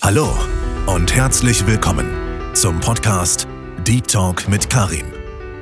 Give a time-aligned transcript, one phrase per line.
[0.00, 0.32] Hallo
[0.86, 2.08] und herzlich willkommen
[2.54, 3.46] zum Podcast
[3.86, 5.04] Deep Talk mit Karim.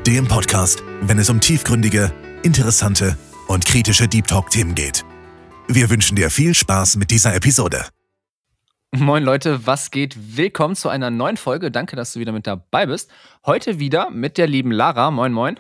[0.07, 2.13] Dem Podcast, wenn es um tiefgründige,
[2.43, 3.17] interessante
[3.49, 5.05] und kritische Deep Talk-Themen geht.
[5.69, 7.87] Wir wünschen dir viel Spaß mit dieser Episode.
[8.93, 10.17] Moin Leute, was geht?
[10.37, 11.71] Willkommen zu einer neuen Folge.
[11.71, 13.11] Danke, dass du wieder mit dabei bist.
[13.47, 15.11] Heute wieder mit der lieben Lara.
[15.11, 15.59] Moin, moin.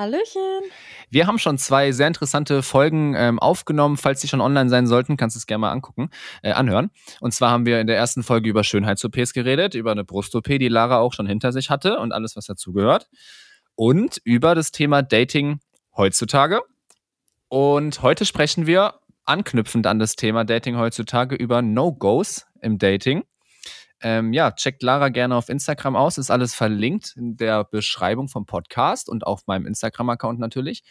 [0.00, 0.62] Hallöchen.
[1.10, 3.98] Wir haben schon zwei sehr interessante Folgen ähm, aufgenommen.
[3.98, 6.08] Falls die schon online sein sollten, kannst du es gerne mal angucken,
[6.42, 6.90] äh, anhören.
[7.20, 10.68] Und zwar haben wir in der ersten Folge über Schönheits-OPs geredet, über eine Brust-OP, die
[10.68, 13.10] Lara auch schon hinter sich hatte und alles, was dazugehört.
[13.74, 15.60] Und über das Thema Dating
[15.94, 16.62] heutzutage.
[17.48, 18.94] Und heute sprechen wir
[19.26, 23.24] anknüpfend an das Thema Dating heutzutage über No-Gos im Dating.
[24.02, 26.18] Ähm, ja, checkt Lara gerne auf Instagram aus.
[26.18, 30.82] Ist alles verlinkt in der Beschreibung vom Podcast und auf meinem Instagram-Account natürlich.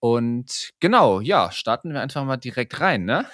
[0.00, 3.26] Und genau, ja, starten wir einfach mal direkt rein, ne?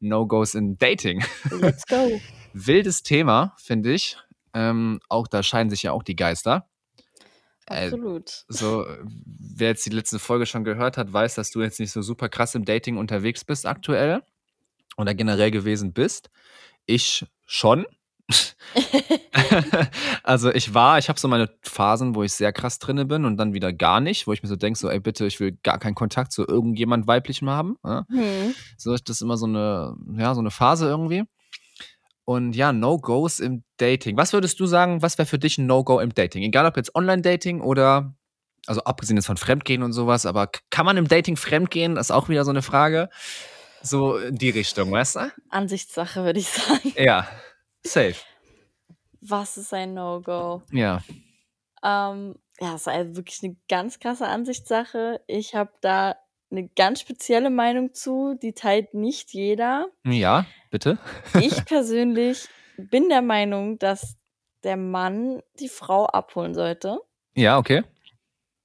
[0.00, 1.24] No-Gos in Dating.
[1.50, 2.20] Let's go.
[2.52, 4.16] Wildes Thema, finde ich.
[4.54, 6.68] Ähm, auch da scheiden sich ja auch die Geister.
[7.66, 8.44] Äh, Absolut.
[8.48, 12.02] so, wer jetzt die letzte Folge schon gehört hat, weiß, dass du jetzt nicht so
[12.02, 14.22] super krass im Dating unterwegs bist aktuell
[14.96, 16.30] oder generell gewesen bist.
[16.86, 17.86] Ich schon.
[20.22, 23.36] also ich war, ich habe so meine Phasen, wo ich sehr krass drinne bin und
[23.36, 25.78] dann wieder gar nicht, wo ich mir so denke, so, ey, bitte, ich will gar
[25.78, 27.76] keinen Kontakt zu irgendjemand Weiblichem haben.
[27.84, 28.04] Ja?
[28.08, 28.54] Hm.
[28.76, 31.24] So ist das immer so eine, ja, so eine Phase irgendwie.
[32.24, 34.16] Und ja, No-Gos im Dating.
[34.16, 36.42] Was würdest du sagen, was wäre für dich ein No-Go im Dating?
[36.42, 38.14] Egal ob jetzt Online-Dating oder,
[38.66, 41.96] also abgesehen jetzt von Fremdgehen und sowas, aber kann man im Dating fremdgehen?
[41.96, 43.10] Das ist auch wieder so eine Frage.
[43.82, 45.32] So in die Richtung, weißt du?
[45.50, 46.94] Ansichtssache, würde ich sagen.
[46.96, 47.28] Ja,
[47.86, 48.16] safe.
[49.20, 50.62] Was ist ein No-Go?
[50.70, 51.02] Ja,
[51.82, 55.20] Ähm, ja, es ist also wirklich eine ganz krasse Ansichtssache.
[55.26, 56.16] Ich habe da
[56.50, 59.86] eine ganz spezielle Meinung zu, die teilt nicht jeder.
[60.04, 60.98] ja, bitte.
[61.40, 64.16] Ich persönlich bin der Meinung, dass
[64.62, 66.98] der Mann die Frau abholen sollte
[67.34, 67.82] Ja, okay.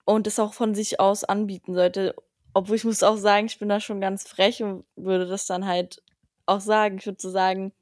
[0.06, 2.16] und es auch von sich aus anbieten sollte.
[2.54, 5.66] Obwohl ich muss auch sagen, ich bin da schon ganz frech und würde das dann
[5.66, 6.02] halt
[6.46, 6.98] auch sagen.
[7.00, 7.74] Ich würde so sagen,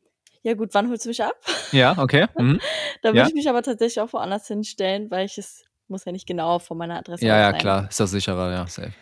[0.43, 1.35] ja gut, wann holst du mich ab?
[1.71, 2.27] Ja, okay.
[2.37, 2.59] Mhm.
[3.01, 3.27] Da würde Ja.
[3.27, 6.77] ich mich aber tatsächlich auch woanders hinstellen, weil ich es muss ja nicht genau von
[6.77, 7.59] meiner Adresse Ja, ja, sein.
[7.61, 7.87] klar.
[7.89, 8.93] Ist das sicherer, ja, safe.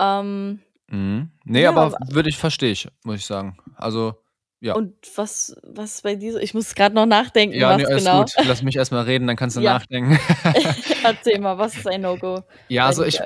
[0.00, 1.30] Ähm, Mhm.
[1.44, 3.58] Nee, Ja, aber würde ich, verstehe ich, muss ich sagen.
[3.74, 4.22] Also,
[4.60, 4.74] ja.
[4.74, 6.38] Und was, was bei dir so?
[6.38, 8.20] Ich muss gerade noch nachdenken, Ja, was nee, alles genau.
[8.20, 8.32] gut.
[8.46, 9.74] Lass mich erstmal reden, dann kannst du Ja.
[9.74, 10.16] nachdenken.
[11.02, 12.42] Erzähl mal, was ist ein No-Go?
[12.68, 13.20] ja, also ich,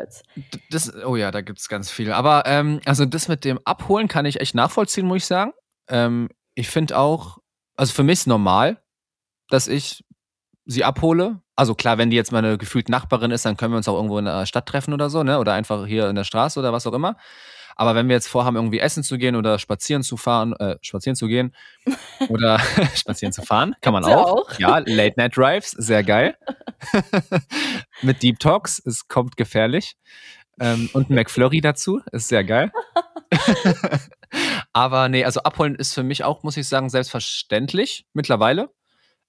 [0.71, 2.13] Das, oh ja, da gibt es ganz viel.
[2.13, 5.53] Aber ähm, also das mit dem Abholen kann ich echt nachvollziehen, muss ich sagen.
[5.89, 7.39] Ähm, ich finde auch,
[7.77, 8.83] also für mich ist normal,
[9.49, 10.05] dass ich
[10.67, 11.41] sie abhole.
[11.57, 14.19] Also klar, wenn die jetzt meine gefühlt Nachbarin ist, dann können wir uns auch irgendwo
[14.19, 15.39] in der Stadt treffen oder so, ne?
[15.39, 17.17] Oder einfach hier in der Straße oder was auch immer.
[17.77, 21.17] Aber wenn wir jetzt vorhaben, irgendwie essen zu gehen oder spazieren zu fahren, äh, spazieren
[21.17, 21.55] zu gehen
[22.29, 22.59] oder
[22.95, 24.51] spazieren zu fahren, kann man auch.
[24.51, 24.59] auch.
[24.59, 26.37] Ja, Late Night Drives, sehr geil.
[28.03, 29.97] Mit Deep Talks, es kommt gefährlich.
[30.61, 32.71] Ähm, und ein McFlurry dazu, ist sehr geil.
[34.73, 38.71] Aber nee, also abholen ist für mich auch, muss ich sagen, selbstverständlich mittlerweile.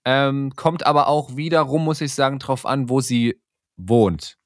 [0.05, 3.39] Ähm, kommt aber auch wiederum, muss ich sagen, drauf an, wo sie
[3.77, 4.37] wohnt.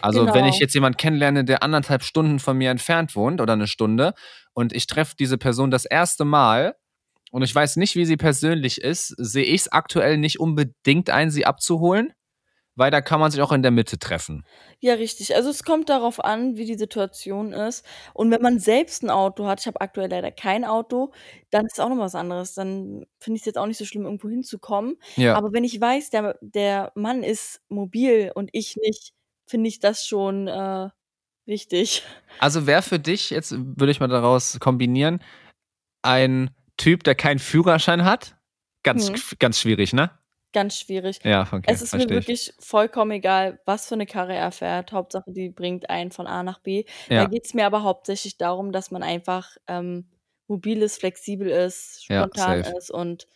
[0.00, 0.60] Also wenn ich Genau.
[0.60, 4.14] jetzt jemanden kennenlerne, der anderthalb Stunden von mir entfernt wohnt oder eine Stunde
[4.52, 6.76] und ich treffe diese Person das erste Mal
[7.32, 11.30] und ich weiß nicht, wie sie persönlich ist, sehe ich es aktuell nicht unbedingt ein,
[11.32, 12.12] sie abzuholen,
[12.82, 14.44] weil da kann man sich auch in der Mitte treffen.
[14.80, 15.36] Ja, richtig.
[15.36, 17.86] Also es kommt darauf an, wie die Situation ist.
[18.12, 21.12] Und wenn man selbst ein Auto hat, ich habe aktuell leider kein Auto,
[21.50, 22.54] dann ist es auch noch was anderes.
[22.54, 24.96] Dann finde ich es jetzt auch nicht so schlimm, irgendwo hinzukommen.
[25.14, 25.36] Ja.
[25.36, 29.12] Aber wenn ich weiß, der, der Mann ist mobil und ich nicht,
[29.46, 30.88] finde ich das schon äh,
[31.46, 32.02] wichtig.
[32.40, 35.22] Also wer für dich, jetzt würde ich mal daraus kombinieren,
[36.02, 38.36] ein Typ, der keinen Führerschein hat?
[38.82, 39.14] Ganz, Hm.
[39.38, 40.10] ganz schwierig, ne?
[40.52, 41.18] Ganz schwierig.
[41.24, 42.10] Ja, okay, Es ist mir ich.
[42.10, 44.92] wirklich vollkommen egal, was für eine Karre er fährt.
[44.92, 46.84] Hauptsache, die bringt einen von A nach B.
[47.08, 50.06] Da Ja, geht es mir aber hauptsächlich darum, dass man einfach ähm,
[50.48, 52.76] mobil ist, flexibel ist, ja, spontan safe.
[52.76, 53.26] ist und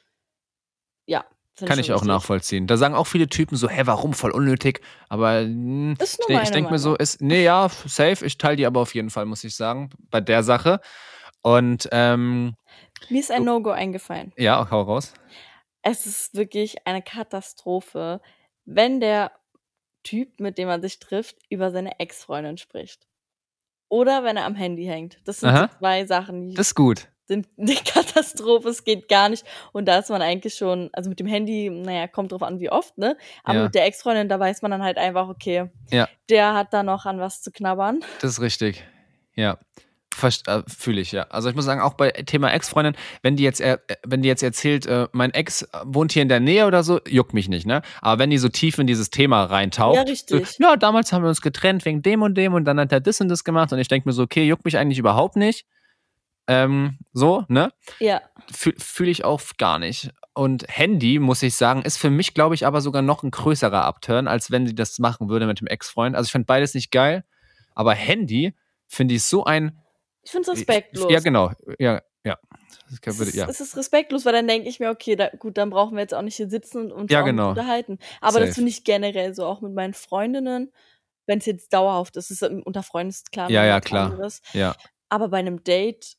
[1.06, 1.24] ja,
[1.64, 2.08] Kann ich auch wichtig.
[2.08, 2.66] nachvollziehen.
[2.66, 4.12] Da sagen auch viele Typen so, hä, warum?
[4.12, 4.80] Voll unnötig.
[5.08, 8.26] Aber hm, Ist ich, nur ich denke mir so, ist, nee, ja, safe.
[8.26, 10.80] Ich teile die aber auf jeden Fall, muss ich sagen, bei der Sache.
[11.42, 12.56] Und ähm,
[13.08, 14.32] Mir ist ein No-Go eingefallen.
[14.36, 15.14] ja, hau raus.
[15.88, 18.20] Es ist wirklich eine Katastrophe,
[18.64, 19.30] wenn der
[20.02, 23.06] Typ, mit dem man sich trifft, über seine Ex-Freundin spricht.
[23.88, 25.18] Oder wenn er am Handy hängt.
[25.26, 27.06] Das sind so zwei Sachen, die das ist gut.
[27.28, 29.46] sind eine Katastrophe, es geht gar nicht.
[29.72, 32.68] Und da ist man eigentlich schon, also mit dem Handy, naja, kommt drauf an, wie
[32.68, 33.16] oft, ne?
[33.44, 36.72] Aber Ja, mit der Ex-Freundin, da weiß man dann halt einfach, okay, ja, der hat
[36.72, 38.00] da noch an was zu knabbern.
[38.20, 38.82] das ist richtig.
[39.36, 39.56] Ja.
[40.22, 41.24] Äh, Fühle ich, ja.
[41.24, 44.42] Also ich muss sagen, auch bei Thema Ex-Freundin, wenn die jetzt, äh, wenn die jetzt
[44.42, 47.82] erzählt, äh, mein Ex wohnt hier in der Nähe oder so, juckt mich nicht, ne?
[48.00, 50.46] Aber wenn die so tief in dieses Thema reintaucht, Ja, richtig.
[50.46, 53.00] So, ja, damals haben wir uns getrennt wegen dem und dem und dann hat er
[53.00, 55.66] das und das gemacht und ich denke mir so, okay, juckt mich eigentlich überhaupt nicht.
[56.48, 57.72] Ähm, so, ne?
[57.98, 58.20] Ja.
[58.52, 60.10] Fühle ich auch gar nicht.
[60.32, 63.84] Und Handy, muss ich sagen, ist für mich, glaube ich, aber sogar noch ein größerer
[63.84, 66.14] Upturn, als wenn sie das machen würde mit dem Ex-Freund.
[66.14, 67.24] Also ich finde beides nicht geil,
[67.74, 68.54] aber Handy
[68.86, 69.80] finde ich so ein.
[70.26, 71.10] Ich finde es respektlos.
[71.10, 71.52] Ja, genau.
[71.78, 72.36] Ja, ja.
[73.04, 73.48] Es ist, ja.
[73.48, 76.14] es ist respektlos, weil dann denke ich mir, okay, da, gut, dann brauchen wir jetzt
[76.14, 77.50] auch nicht hier sitzen und uns ja, genau.
[77.50, 77.98] unterhalten.
[78.20, 78.46] Aber Safe.
[78.46, 80.72] das finde ich generell so auch mit meinen Freundinnen,
[81.26, 83.50] wenn es jetzt dauerhaft ist, ist unter Freunden ist klar.
[83.50, 84.10] Ja, ja, klar.
[84.10, 84.42] Anderes.
[84.52, 84.74] Ja.
[85.08, 86.16] Aber bei einem Date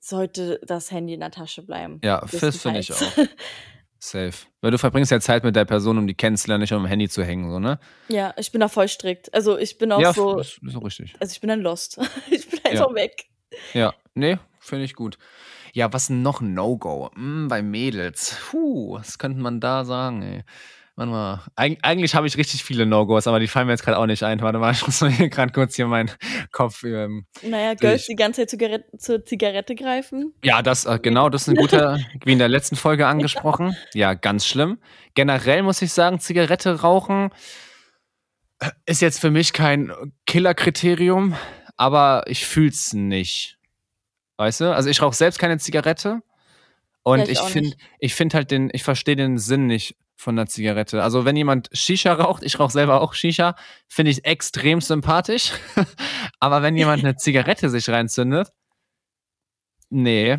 [0.00, 2.00] sollte das Handy in der Tasche bleiben.
[2.02, 2.96] Ja, das finde ich auch.
[3.98, 4.32] Safe.
[4.60, 7.08] Weil du verbringst ja Zeit mit der Person, um die kennenzulernen, nicht um am Handy
[7.08, 7.78] zu hängen, so, ne?
[8.08, 9.32] Ja, ich bin da voll strikt.
[9.34, 10.38] Also ich bin auch ja, so.
[10.38, 11.14] Ist, ist auch richtig.
[11.18, 11.98] Also ich bin dann lost.
[12.30, 12.94] ich bin einfach ja.
[12.94, 13.26] weg.
[13.74, 15.18] Ja, nee, finde ich gut.
[15.72, 17.10] Ja, was noch ein No-Go?
[17.14, 18.36] Hm, bei Mädels.
[18.50, 20.44] Puh, was könnte man da sagen, ey?
[20.98, 21.44] Warte mal.
[21.54, 24.24] Eig eigentlich habe ich richtig viele No-Gos, aber die fallen mir jetzt gerade auch nicht
[24.24, 24.40] ein.
[24.40, 26.10] Warte mal, ich muss mal hier gerade kurz hier meinen
[26.50, 26.82] Kopf.
[26.82, 30.34] Ähm, naja, Girls die ganze Zeit Zigarette, zur Zigarette greifen.
[30.42, 33.76] Ja, das, äh, genau, das ist eine gute, wie in der letzten Folge angesprochen.
[33.94, 34.80] Ja, ganz schlimm.
[35.14, 37.30] Generell muss ich sagen, Zigarette rauchen
[38.84, 39.92] ist jetzt für mich kein
[40.26, 41.36] Killerkriterium,
[41.76, 43.60] aber ich fühle es nicht.
[44.36, 44.74] Weißt du?
[44.74, 46.22] Also ich rauche selbst keine Zigarette.
[47.04, 51.02] Und ich finde, ich finde halt den, ich verstehe den Sinn nicht von der Zigarette.
[51.02, 53.54] Also wenn jemand Shisha raucht, ich rauche selber auch Shisha,
[53.86, 55.52] finde ich extrem sympathisch.
[56.40, 58.48] Aber wenn jemand eine Zigarette sich reinzündet,
[59.90, 60.38] nee,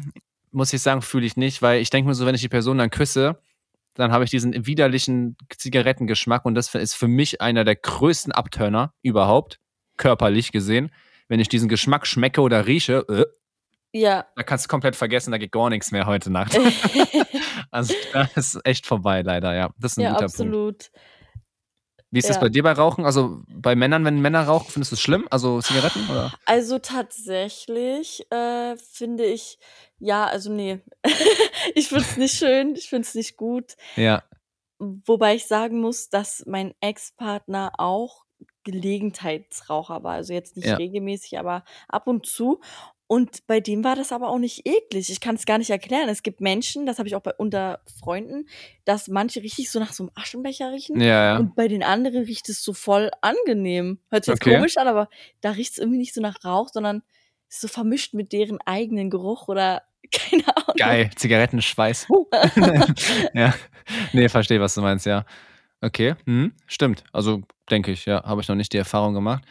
[0.51, 2.77] muss ich sagen, fühle ich nicht, weil ich denke mir so, wenn ich die Person
[2.77, 3.41] dann küsse,
[3.93, 8.93] dann habe ich diesen widerlichen Zigarettengeschmack und das ist für mich einer der größten Abturner
[9.01, 9.59] überhaupt,
[9.95, 10.91] körperlich gesehen.
[11.29, 13.25] Wenn ich diesen Geschmack schmecke oder rieche, äh,
[13.91, 14.25] ja.
[14.35, 16.57] Da kannst du komplett vergessen, da geht gar nichts mehr heute Nacht.
[17.71, 19.69] also das ist echt vorbei, leider, ja.
[19.79, 20.91] Das ist ein ja, guter absolut.
[20.91, 20.91] Punkt.
[22.11, 22.29] Wie ist ja.
[22.29, 23.05] das bei dir bei Rauchen?
[23.05, 25.27] Also bei Männern, wenn Männer rauchen, findest du es schlimm?
[25.29, 26.09] Also Zigaretten?
[26.09, 26.33] Oder?
[26.45, 29.59] Also tatsächlich äh, finde ich,
[29.99, 30.79] ja, also nee.
[31.75, 33.75] ich finde es nicht schön, ich finde es nicht gut.
[33.95, 34.23] Ja.
[34.79, 38.25] Wobei ich sagen muss, dass mein Ex-Partner auch
[38.63, 40.13] Gelegenheitsraucher war.
[40.13, 40.77] Also jetzt nicht ja.
[40.77, 42.59] regelmäßig, aber ab und zu.
[43.11, 45.09] Und bei dem war das aber auch nicht eklig.
[45.09, 46.09] Ich kann es gar nicht erklären.
[46.09, 48.47] Es gibt Menschen, das habe ich auch bei unter Freunden,
[48.85, 51.01] dass manche richtig so nach so einem Aschenbecher riechen.
[51.01, 51.37] Ja, ja.
[51.39, 53.97] Und bei den anderen riecht es so voll angenehm.
[54.11, 54.57] Hört sich jetzt okay.
[54.57, 55.09] komisch an, aber
[55.41, 57.01] da riecht es irgendwie nicht so nach Rauch, sondern
[57.49, 60.75] ist so vermischt mit deren eigenen Geruch oder keine Ahnung.
[60.77, 62.09] Geil, Zigarettenschweiß.
[63.33, 63.55] ja.
[64.13, 65.25] Nee, verstehe, was du meinst, ja.
[65.81, 67.03] Okay, hm, stimmt.
[67.11, 67.41] Also
[67.71, 69.43] denke ich, ja, habe ich noch nicht die Erfahrung gemacht.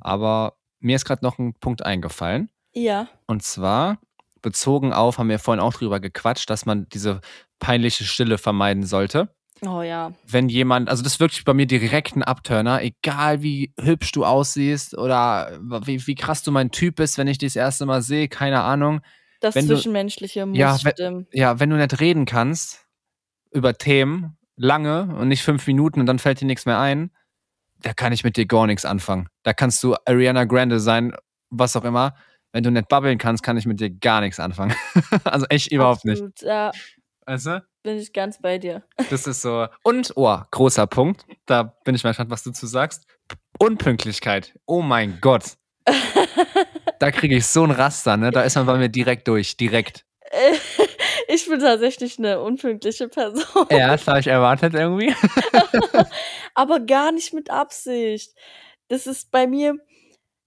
[0.00, 2.48] Aber mir ist gerade noch ein Punkt eingefallen.
[2.74, 3.08] Ja.
[3.26, 3.98] Und zwar
[4.42, 7.20] bezogen auf, haben wir vorhin auch drüber gequatscht, dass man diese
[7.58, 9.34] peinliche Stille vermeiden sollte.
[9.62, 10.12] Oh ja.
[10.26, 14.24] Wenn jemand, also das ist wirklich bei mir direkt ein Abturner, egal wie hübsch du
[14.24, 18.02] aussiehst oder wie, wie krass du mein Typ bist, wenn ich dich das erste Mal
[18.02, 19.00] sehe, keine Ahnung.
[19.40, 21.26] Das wenn Zwischenmenschliche du, muss ja, stimmen.
[21.30, 22.86] Wenn, ja, wenn du nicht reden kannst
[23.50, 27.10] über Themen lange und nicht fünf Minuten und dann fällt dir nichts mehr ein,
[27.80, 29.28] da kann ich mit dir gar nichts anfangen.
[29.42, 31.14] Da kannst du Ariana Grande sein,
[31.50, 32.14] was auch immer
[32.54, 34.74] wenn du nicht babbeln kannst, kann ich mit dir gar nichts anfangen.
[35.24, 36.42] also echt überhaupt Absolut, nicht.
[36.42, 36.70] Ja.
[37.26, 37.64] Weißt du?
[37.82, 38.84] Bin ich ganz bei dir.
[39.10, 39.66] Das ist so.
[39.82, 41.26] Und, oh, großer Punkt.
[41.46, 43.06] Da bin ich mal gespannt, was du zu sagst.
[43.58, 44.54] Unpünktlichkeit.
[44.66, 45.56] Oh mein Gott.
[47.00, 48.30] da kriege ich so ein Raster, ne?
[48.30, 49.56] Da ist man bei mir direkt durch.
[49.56, 50.06] Direkt.
[51.26, 53.66] Ich bin tatsächlich eine unpünktliche Person.
[53.70, 55.12] Ja, das habe ich erwartet irgendwie.
[56.54, 58.32] Aber gar nicht mit Absicht.
[58.88, 59.76] Das ist bei mir,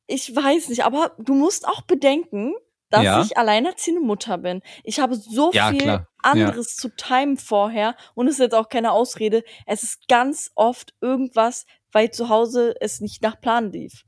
[0.08, 2.54] ich weiß nicht, aber du musst auch bedenken,
[2.90, 3.22] dass Ja.
[3.22, 4.62] ich alleinerziehende Mutter bin.
[4.84, 6.08] Ich habe so Ja, viel klar.
[6.24, 6.32] Ja.
[6.32, 9.44] anderes zu timen vorher und es ist jetzt auch keine Ausrede.
[9.66, 14.04] Es ist ganz oft irgendwas, weil zu Hause es nicht nach Plan lief.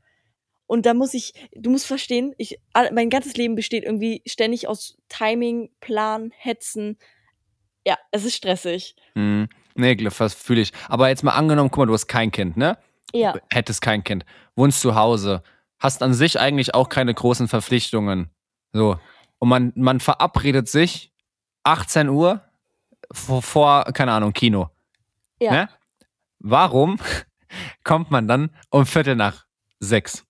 [0.65, 2.59] Und da muss ich, du musst verstehen, ich,
[2.93, 6.97] mein ganzes Leben besteht irgendwie ständig aus Timing, Plan, Hetzen.
[7.85, 8.95] Ja, es ist stressig.
[9.15, 9.49] Hm.
[9.75, 9.97] Nee,
[10.29, 10.71] fühle ich.
[10.87, 12.77] Aber jetzt mal angenommen, guck mal, du hast kein Kind, ne?
[13.13, 13.33] Ja.
[13.51, 14.25] Hättest kein Kind.
[14.55, 15.41] Wohnst zu Hause.
[15.79, 18.29] Hast an sich eigentlich auch keine großen Verpflichtungen.
[18.73, 18.99] So.
[19.39, 21.13] Und man, man verabredet sich
[21.63, 22.41] 18 Uhr
[23.11, 24.69] vor, vor keine Ahnung, Kino.
[25.39, 25.51] Ja.
[25.51, 25.69] Ne?
[26.39, 26.99] Warum
[27.83, 29.45] kommt man dann um Viertel nach
[29.79, 30.25] sechs?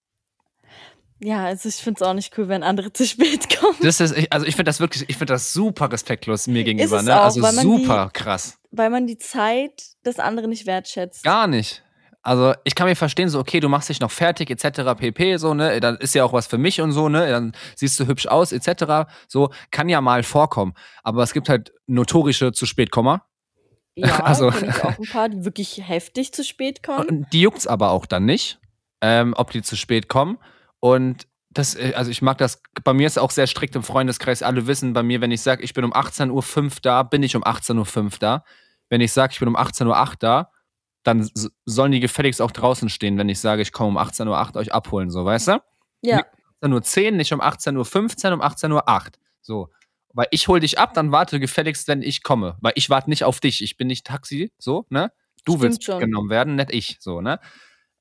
[1.21, 3.75] Ja, also ich finde es auch nicht cool, wenn andere zu spät kommen.
[3.81, 7.01] Das ist, ich- also ich finde das wirklich, ich finde das super respektlos mir gegenüber,
[7.01, 7.19] ne?
[7.19, 8.57] auch, Also weil man super krass.
[8.71, 11.23] Weil man die Zeit des anderen nicht wertschätzt.
[11.23, 11.83] Gar nicht.
[12.29, 14.93] Also ich kann mir verstehen, so okay, du machst dich noch fertig etc.
[14.95, 15.37] pp.
[15.37, 18.05] So ne, dann ist ja auch was für mich und so ne, dann siehst du
[18.05, 19.09] hübsch aus etc.
[19.27, 23.25] So kann ja mal vorkommen, aber es gibt halt notorische zu spät Komma.
[23.95, 27.09] Ja, Also- ich auch ein paar, die wirklich heftig zu spät kommen.
[27.09, 28.59] Und die juckt's aber auch dann nicht,
[29.01, 30.37] ähm, ob die zu spät kommen.
[30.79, 34.43] Und das, äh, also ich mag das, bei mir ist auch sehr strikt im Freundeskreis.
[34.43, 37.35] Alle wissen bei mir, wenn ich sage, ich bin um 18.05 Uhr da, bin ich
[37.35, 38.43] um 18.05 Uhr da.
[38.87, 40.51] Wenn ich sage, ich bin um 18.08 Uhr da,
[41.09, 41.29] dann
[41.65, 44.73] sollen die gefälligst auch draußen stehen, wenn ich sage, ich komme um 18.08 Uhr euch
[44.73, 45.61] abholen, so, weißt du?
[46.01, 46.23] Ja,
[46.61, 49.11] 18.10 Uhr, nicht um 18.15 Uhr, um 18.08 Uhr.
[49.41, 49.69] So.
[50.13, 52.57] Weil ich hol dich ab, dann warte gefälligst, wenn ich komme.
[52.61, 53.63] Weil ich warte nicht auf dich.
[53.63, 55.11] Ich bin nicht Taxi, so, ne?
[55.45, 55.99] Du Stimmt willst schon.
[55.99, 57.39] genommen werden, nicht ich, so, ne?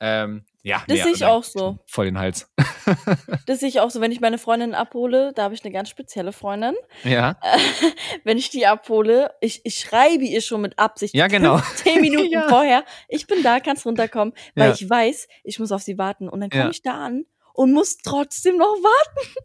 [0.00, 1.78] Ähm, ja, Das sehe ich also, auch so.
[1.86, 2.50] Voll den Hals.
[3.46, 5.88] das sehe ich auch so, wenn ich meine Freundin abhole, da habe ich eine ganz
[5.88, 6.74] spezielle Freundin.
[7.04, 7.36] ja.
[8.24, 11.58] wenn ich die abhole, ich, ich schreibe ihr schon mit Absicht Ja, genau.
[11.76, 12.48] zehn Minuten Ja.
[12.48, 14.74] vorher, ich bin da, kannst runterkommen, weil Ja.
[14.74, 16.28] ich weiß, ich muss auf sie warten.
[16.28, 16.70] Und dann komme Ja.
[16.70, 19.44] ich da an und muss trotzdem noch warten.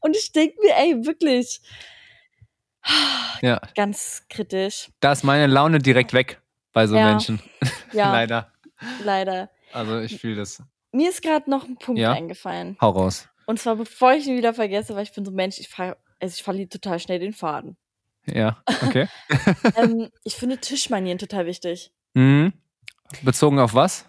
[0.00, 1.60] Und ich denke mir, ey, wirklich,
[3.42, 3.60] ja.
[3.76, 4.90] ganz kritisch.
[5.00, 6.40] Da ist meine Laune direkt weg
[6.72, 6.94] bei so.
[6.94, 7.40] Menschen.
[7.92, 8.52] Ja, Leider.
[9.04, 9.50] leider.
[9.72, 10.62] Also ich fühle das.
[10.92, 12.12] Mir ist gerade noch ein Punkt Ja?
[12.12, 12.76] eingefallen.
[12.80, 13.28] Hau raus.
[13.46, 16.34] Und zwar, bevor ich ihn wieder vergesse, weil ich bin so Mensch, ich, ver also
[16.34, 17.76] ich verliere total schnell den Faden.
[18.26, 19.08] Ja, okay.
[19.76, 21.92] ähm, ich finde Tischmanieren total wichtig.
[22.14, 22.52] mhm.
[23.22, 24.04] Bezogen auf was?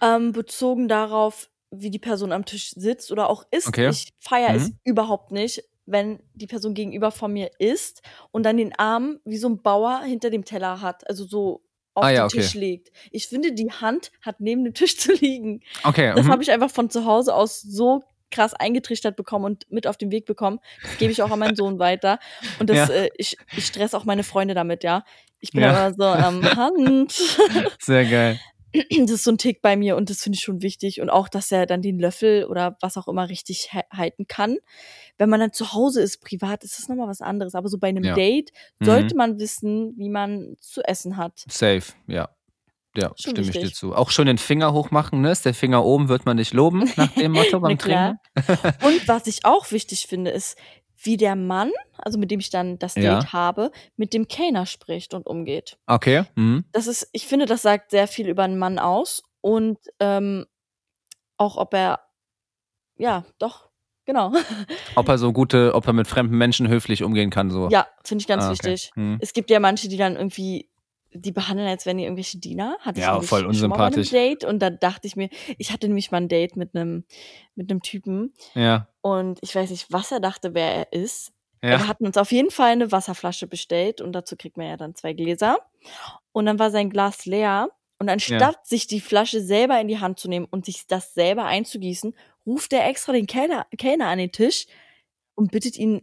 [0.00, 3.68] Ähm, bezogen darauf, wie die Person am Tisch sitzt oder auch isst.
[3.68, 3.88] Okay.
[3.88, 4.78] Ich feiere es Mhm.
[4.82, 9.48] überhaupt nicht, wenn die Person gegenüber von mir isst und dann den Arm wie so
[9.48, 11.62] ein Bauer hinter dem Teller hat, also so
[11.94, 12.38] auf Ah, den ja, okay.
[12.40, 12.90] Tisch legt.
[13.10, 15.60] Ich finde, die Hand hat neben dem Tisch zu liegen.
[15.84, 16.12] Okay.
[16.14, 16.30] Das mhm.
[16.30, 20.10] habe ich einfach von zu Hause aus so krass eingetrichtert bekommen und mit auf den
[20.10, 20.58] Weg bekommen.
[20.82, 22.18] Das gebe ich auch an meinen Sohn weiter.
[22.58, 22.94] Und das, Ja.
[22.94, 25.04] äh, ich, ich stress auch meine Freunde damit, ja.
[25.40, 25.72] Ich bin Ja.
[25.72, 27.12] aber so am Hand.
[27.80, 28.40] Sehr geil.
[28.72, 31.00] Das ist so ein Tick bei mir und das finde ich schon wichtig.
[31.00, 34.56] Und auch, dass er dann den Löffel oder was auch immer richtig halten kann.
[35.18, 37.54] Wenn man dann zu Hause ist, privat, ist das nochmal was anderes.
[37.54, 38.14] Aber so bei einem Ja.
[38.14, 38.50] Date
[38.80, 38.84] Mhm.
[38.86, 41.44] sollte man wissen, wie man zu essen hat.
[41.48, 42.28] Safe, ja.
[42.94, 43.74] Ja, Schon stimme ich dir wichtig.
[43.74, 43.94] zu.
[43.94, 45.30] Auch schön den Finger hochmachen, ne?
[45.32, 47.78] Ist der Finger oben, wird man nicht loben, nach dem Motto beim.
[47.78, 48.18] Trinken.
[48.84, 50.58] Und was ich auch wichtig finde, ist,
[51.04, 53.32] wie der Mann, also mit dem ich dann das Date Ja.
[53.32, 55.78] habe, mit dem Kellner spricht und umgeht.
[55.86, 56.24] Okay.
[56.36, 56.64] Mhm.
[56.72, 60.46] Das ist, ich finde, das sagt sehr viel über einen Mann aus und ähm,
[61.36, 62.00] auch ob er,
[62.98, 63.68] ja, doch,
[64.04, 64.32] genau.
[64.94, 67.68] Ob er so gute, ob er mit fremden Menschen höflich umgehen kann, so.
[67.70, 68.52] ja, finde ich ganz Ah, okay.
[68.70, 68.90] wichtig.
[68.94, 69.18] Mhm.
[69.20, 70.68] Es gibt ja manche, die dann irgendwie,
[71.14, 72.76] die behandeln, als wären die irgendwelche Diener.
[72.80, 74.10] Hatte Ja, ich voll schon mal unsympathisch.
[74.10, 75.28] Date und da dachte ich mir,
[75.58, 77.04] ich hatte nämlich mal ein Date mit einem
[77.54, 78.88] mit einem Typen Ja.
[79.00, 81.32] und ich weiß nicht, was er dachte, wer er ist.
[81.60, 81.86] Wir Ja.
[81.86, 85.12] hatten uns auf jeden Fall eine Wasserflasche bestellt und dazu kriegt man ja dann zwei
[85.12, 85.58] Gläser.
[86.32, 87.68] Und dann war sein Glas leer.
[88.00, 91.44] Und anstatt sich die Flasche selber in die Hand zu nehmen und sich das selber
[91.44, 94.66] einzugießen, ruft er extra den Kellner, Kellner an den Tisch
[95.36, 96.02] und bittet ihn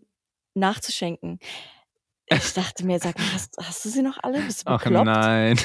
[0.53, 1.39] nachzuschenken.
[2.31, 4.41] Ich dachte mir, sag mal, hast, hast du sie noch alle?
[4.41, 5.05] Bist du Ach bekloppt?
[5.05, 5.59] nein.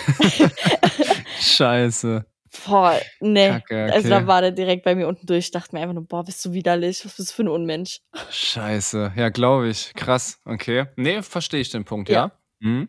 [1.41, 2.25] Scheiße.
[2.67, 3.49] Boah, nee.
[3.49, 4.27] Kacke, Also da okay.
[4.27, 5.47] war der direkt bei mir unten durch.
[5.47, 7.05] Ich dachte mir einfach nur, boah, bist du widerlich.
[7.05, 8.01] Was bist du für ein Unmensch?
[8.31, 9.13] Scheiße.
[9.17, 9.93] Ja, glaube ich.
[9.95, 10.41] Krass.
[10.45, 10.87] Okay.
[10.97, 12.15] Nee, verstehe ich den Punkt, ja.
[12.27, 12.33] Ja.
[12.61, 12.89] Mhm.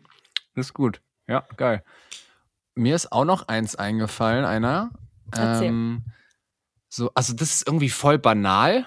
[0.54, 1.00] Ist gut.
[1.28, 1.82] Ja, geil.
[2.76, 4.90] Mir ist auch noch eins eingefallen, einer.
[5.36, 6.04] Ähm,
[6.88, 8.86] so, also das ist irgendwie voll banal.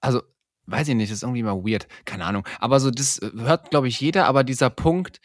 [0.00, 0.22] Also,
[0.70, 1.86] weiß ich nicht, das ist irgendwie mal weird.
[2.04, 2.46] Keine Ahnung.
[2.58, 5.20] Aber so, das hört, glaube ich, jeder, aber dieser Punkt,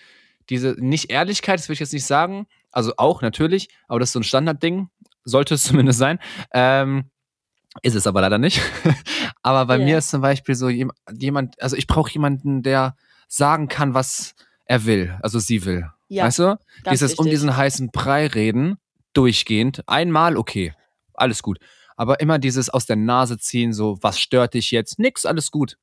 [0.49, 2.47] diese nicht Ehrlichkeit, das will ich jetzt nicht sagen.
[2.71, 4.89] Also auch natürlich, aber das ist so ein Standardding.
[5.23, 6.19] Sollte es zumindest sein.
[6.53, 7.05] Ähm,
[7.81, 8.61] ist es aber leider nicht.
[9.41, 9.85] aber bei Ja.
[9.85, 12.95] mir ist zum Beispiel so jem- jemand, also ich brauche jemanden, der
[13.27, 14.33] sagen kann, was
[14.65, 15.89] er will, also sie will.
[16.07, 16.59] Ja, weißt du?
[16.89, 17.39] Dieses um wichtig.
[17.39, 18.77] diesen heißen Brei reden,
[19.13, 19.83] durchgehend.
[19.87, 20.73] Einmal, okay,
[21.15, 21.59] alles gut.
[21.95, 24.99] Aber immer dieses aus der Nase ziehen, so, was stört dich jetzt?
[24.99, 25.77] Nix, alles gut.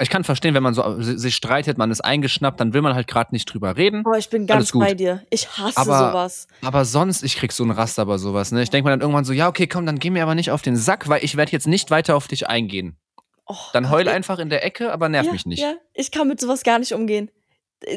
[0.00, 2.82] Ich kann verstehen, wenn man so äh, si- sich streitet, man ist eingeschnappt, dann will
[2.82, 4.04] man halt gerade nicht drüber reden.
[4.04, 5.24] Boah, ich bin ganz bei dir.
[5.28, 6.46] Ich hasse Aber- sowas.
[6.62, 8.62] Aber sonst, ich krieg so einen Raster bei sowas, ne?
[8.62, 10.62] Ich denke mir dann irgendwann so, ja, okay, komm, dann geh mir aber nicht auf
[10.62, 12.96] den Sack, weil ich werde jetzt nicht weiter auf dich eingehen.
[13.46, 15.60] Oh, Dann heul Gott, einfach in der Ecke, aber nerv ja, mich nicht.
[15.60, 17.30] Ja, ich kann mit sowas gar nicht umgehen.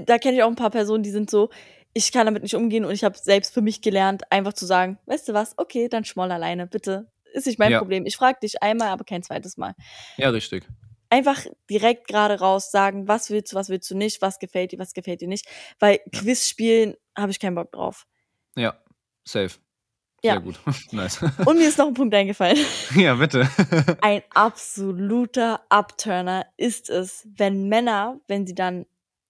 [0.05, 1.49] Da kenne ich auch ein paar Personen, die sind so,
[1.93, 4.97] ich kann damit nicht umgehen und ich habe selbst für mich gelernt, einfach zu sagen,
[5.07, 7.11] weißt du was, okay, dann schmoll alleine, bitte.
[7.33, 7.79] Ist nicht mein Ja.
[7.79, 8.05] Problem.
[8.05, 9.73] Ich frage dich einmal, aber kein zweites Mal.
[10.17, 10.67] Ja, richtig.
[11.09, 14.79] Einfach direkt gerade raus sagen, was willst du, was willst du nicht, was gefällt dir,
[14.79, 15.45] was gefällt dir nicht.
[15.79, 18.05] Weil Quiz spielen habe ich keinen Bock drauf.
[18.55, 18.75] Ja,
[19.25, 19.59] safe.
[20.23, 20.33] Ja.
[20.33, 20.59] Sehr gut.
[20.91, 21.19] nice.
[21.45, 22.57] Und mir ist noch ein Punkt eingefallen.
[22.95, 23.49] ja, bitte.
[24.01, 28.85] Ein absoluter Upturner ist es, wenn Männer, wenn sie dann,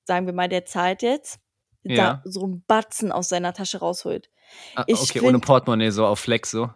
[0.06, 1.40] sagen wir mal, der zahlt jetzt
[1.84, 2.22] da Ja.
[2.26, 4.30] so 'n Batzen aus seiner Tasche rausholt.
[4.76, 6.70] Ah, Ich okay, ohne find Portemonnaie, so auf Flex so?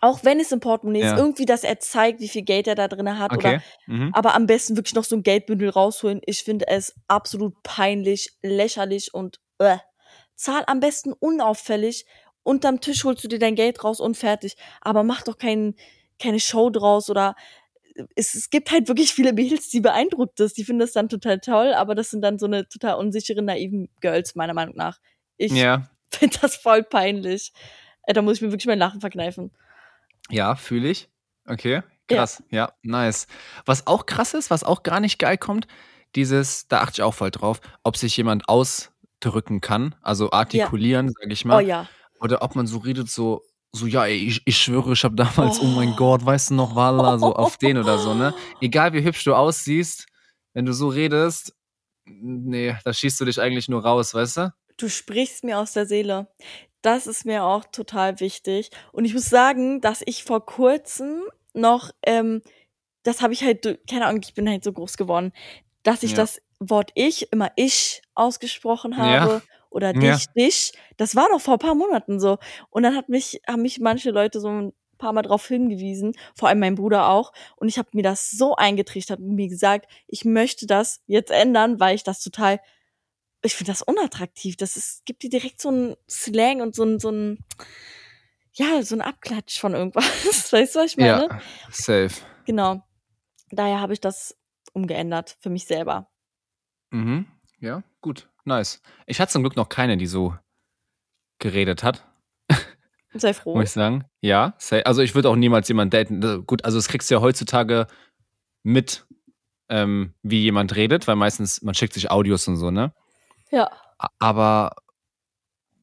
[0.00, 1.16] Auch wenn es im Portemonnaie ist, Ja.
[1.16, 3.60] irgendwie, dass er zeigt, wie viel Geld er da drinne hat oder Okay.
[3.86, 4.14] Mhm.
[4.14, 6.20] aber am besten wirklich noch so 'n Geldbündel rausholen.
[6.26, 9.78] Ich finde es absolut peinlich, lächerlich und äh.
[10.36, 12.06] Zahl am besten unauffällig.
[12.44, 14.56] Unterm Tisch holst du dir dein Geld raus und fertig.
[14.82, 15.74] Aber mach doch kein
[16.20, 17.36] keine Show draus oder
[18.16, 20.54] es es gibt halt wirklich viele Mädels, die beeindruckt das.
[20.54, 23.90] Die finden das dann total toll, aber das sind dann so 'ne total unsicheren, naiven
[24.02, 24.98] Girls meiner Meinung nach.
[25.38, 25.88] Ich Ja.
[26.12, 27.52] finde das voll peinlich.
[28.04, 29.52] Äh, da muss ich mir wirklich mein Lachen verkneifen.
[30.30, 31.08] Ja, fühle ich.
[31.46, 32.16] Okay, Ja.
[32.18, 32.42] krass.
[32.50, 33.26] Ja, nice.
[33.64, 35.66] Was auch krass ist, was auch gar nicht geil kommt,
[36.14, 41.32] dieses da achte ich auch voll drauf, ob sich jemand ausdrücken kann, also artikulieren, sage
[41.32, 41.62] ich Oh mal.
[41.64, 41.88] ja.
[42.20, 43.42] Oder ob man so redet, so
[43.72, 45.96] so: „Ja, ey, ich ich schwöre, ich habe damals oh mein Oh.
[45.96, 48.34] Gott, weißt du noch, Wallah“, so auf den oder so, ne?
[48.60, 50.06] Egal wie hübsch du aussiehst,
[50.54, 51.54] wenn du so redest,
[52.06, 54.52] ne, da schießt du dich eigentlich nur raus, weißt du?
[54.78, 56.28] Du sprichst mir aus der Seele.
[56.84, 58.70] Das ist mir auch total wichtig.
[58.92, 61.22] Und ich muss sagen, dass ich vor Kurzem
[61.54, 62.42] noch, ähm
[63.04, 65.32] das habe ich halt keine Ahnung, ich bin halt so groß geworden,
[65.84, 66.14] dass ich Ja.
[66.14, 69.28] das Wort ich immer ich ausgesprochen Ja.
[69.28, 70.18] habe oder Ja.
[70.18, 70.72] dich, dich.
[70.98, 72.38] Das war noch vor paar Monaten so.
[72.70, 76.60] Und dann hat mich haben mich manche Leute so 'n paarmal drauf hingewiesen, vor allem
[76.60, 77.32] mein Bruder auch.
[77.56, 81.80] Und ich habe mir das so eingetrichtert und mir gesagt, ich möchte das jetzt ändern,
[81.80, 82.60] weil ich das total
[83.42, 84.56] ich finde das unattraktiv.
[84.56, 87.38] Das ist gibt dir direkt so 'n Slang und so 'n so 'n
[88.54, 90.04] ja, so 'n Abklatsch von irgendwas.
[90.52, 91.28] Weißt du, was ich meine?
[91.28, 91.40] Ja,
[91.70, 92.10] safe.
[92.46, 92.82] Genau.
[93.50, 94.36] Daher habe ich das
[94.72, 96.08] umgeändert für mich selber.
[96.92, 97.26] Mhm.
[97.60, 98.80] Ja, gut, nice.
[99.06, 100.34] Ich hatte zum Glück noch keine, die so
[101.40, 102.06] geredet hat.
[103.14, 103.60] Sei Muss froh.
[103.62, 104.04] ich sagen.
[104.20, 107.14] Ja, sa also, ich würde auch niemals jemanden daten ne, gut, also, das kriegst du
[107.16, 107.86] ja heutzutage
[108.64, 109.06] mit,
[109.70, 112.92] ähm, wie jemand redet, weil meistens man schickt sich Audios und so, ne?
[113.50, 113.68] Ja.
[114.18, 114.70] Aber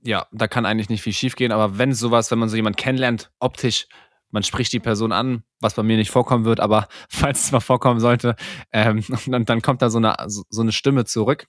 [0.03, 2.77] ja, da kann eigentlich nicht viel schiefgehen, aber wenn so was wenn man so jemanden
[2.77, 3.88] kennenlernt, optisch,
[4.31, 7.60] man spricht die Person an, was bei mir nicht vorkommen wird, aber falls es mal
[7.60, 8.36] vorkommen sollte,
[8.72, 11.48] ähm, dann dann kommt da so 'ne so so 'ne Stimme zurück.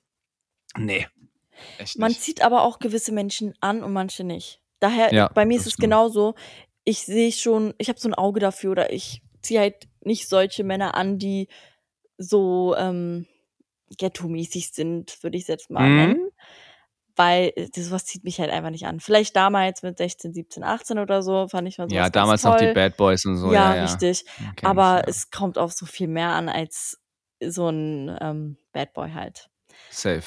[0.78, 1.06] Ne,
[1.78, 4.62] echt Man zieht aber auch gewisse Menschen an und manche nicht.
[4.80, 5.84] Daher Ja, bei mir ist es stimmt.
[5.84, 6.34] genauso.
[6.84, 10.64] Ich sehe schon ich habe so 'n Auge dafür oder ich ziehe halt nicht solche
[10.64, 11.48] Männer an, die
[12.18, 13.26] so, ähm,
[13.98, 15.96] ghetto-mäßig sind, würde ich's jetzt mal Mhm.
[15.96, 16.28] nennen,
[17.16, 19.00] weil, äh, so was zieht mich halt einfach nicht an.
[19.00, 22.56] Vielleicht damals mit 16, 17, 18 oder so fand ich mal so Ja, damals noch
[22.56, 22.66] die.
[22.74, 23.82] Bad Boys und so, Ja, ja, ja.
[23.84, 24.24] richtig.
[24.62, 25.04] Aber ja.
[25.06, 26.98] es kommt auf so viel mehr an als
[27.42, 29.50] so 'n, ähm, Bad Boy halt.
[29.90, 30.24] Safe.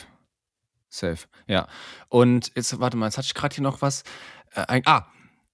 [0.89, 1.67] Safe, ja.
[2.10, 4.04] Und jetzt warte mal, jetzt hatte ich grad hier noch was,
[4.56, 5.08] äh, ein ah,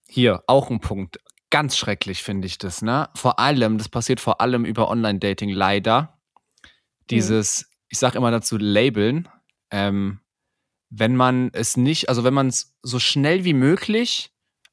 [0.08, 1.20] hier, auch 'n Punkt.
[1.52, 3.10] Ganz schrecklich finde ich das, ne?
[3.16, 6.20] Vor allem das passiert vor allem über Online-Dating leider.
[7.12, 7.46] Mhm.
[7.90, 9.28] Ich sage immer dazu labeln,
[9.72, 10.20] ähm,
[10.90, 14.32] wenn man es nicht also, wenn man's so schnell wie möglich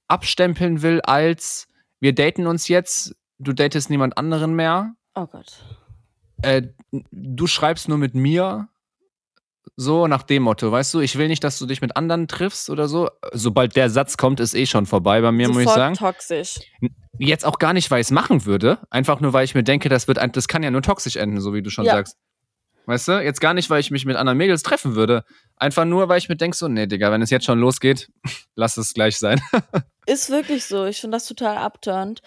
[0.09, 1.68] abstempeln will als:
[2.01, 5.64] „Wir daten uns jetzt, du datest niemand anderen mehr.“ Oh Gott.
[6.42, 6.62] Äh,
[7.11, 8.68] du schreibst nur mit mir.
[9.77, 11.01] So nach dem Motto, weißt du?
[11.01, 13.09] Ich will nicht, dass du dich mit anderen triffst oder so.
[13.33, 15.94] Sobald der Satz kommt, ist eh schon vorbei bei mir, muss ich Sofort sagen.
[15.96, 16.59] toxisch.
[17.18, 20.09] Jetzt auch gar nicht, weil ich's machen würde, einfach nur, weil ich mir denke, das
[20.09, 21.92] wird ein das kann ja nur toxisch enden, so wie du schon Ja.
[21.92, 22.16] sagst.
[22.87, 23.23] Weißt du?
[23.23, 25.25] Jetzt gar nicht, weil ich mich mit anderen Mädels treffen würde.
[25.57, 28.11] Einfach nur, weil ich mir denke so: „Ne, Digga, wenn es jetzt schon losgeht,
[28.55, 29.40] lass es gleich sein.“
[30.07, 30.87] Ist wirklich so.
[30.87, 32.23] Ich finde das total abturnt.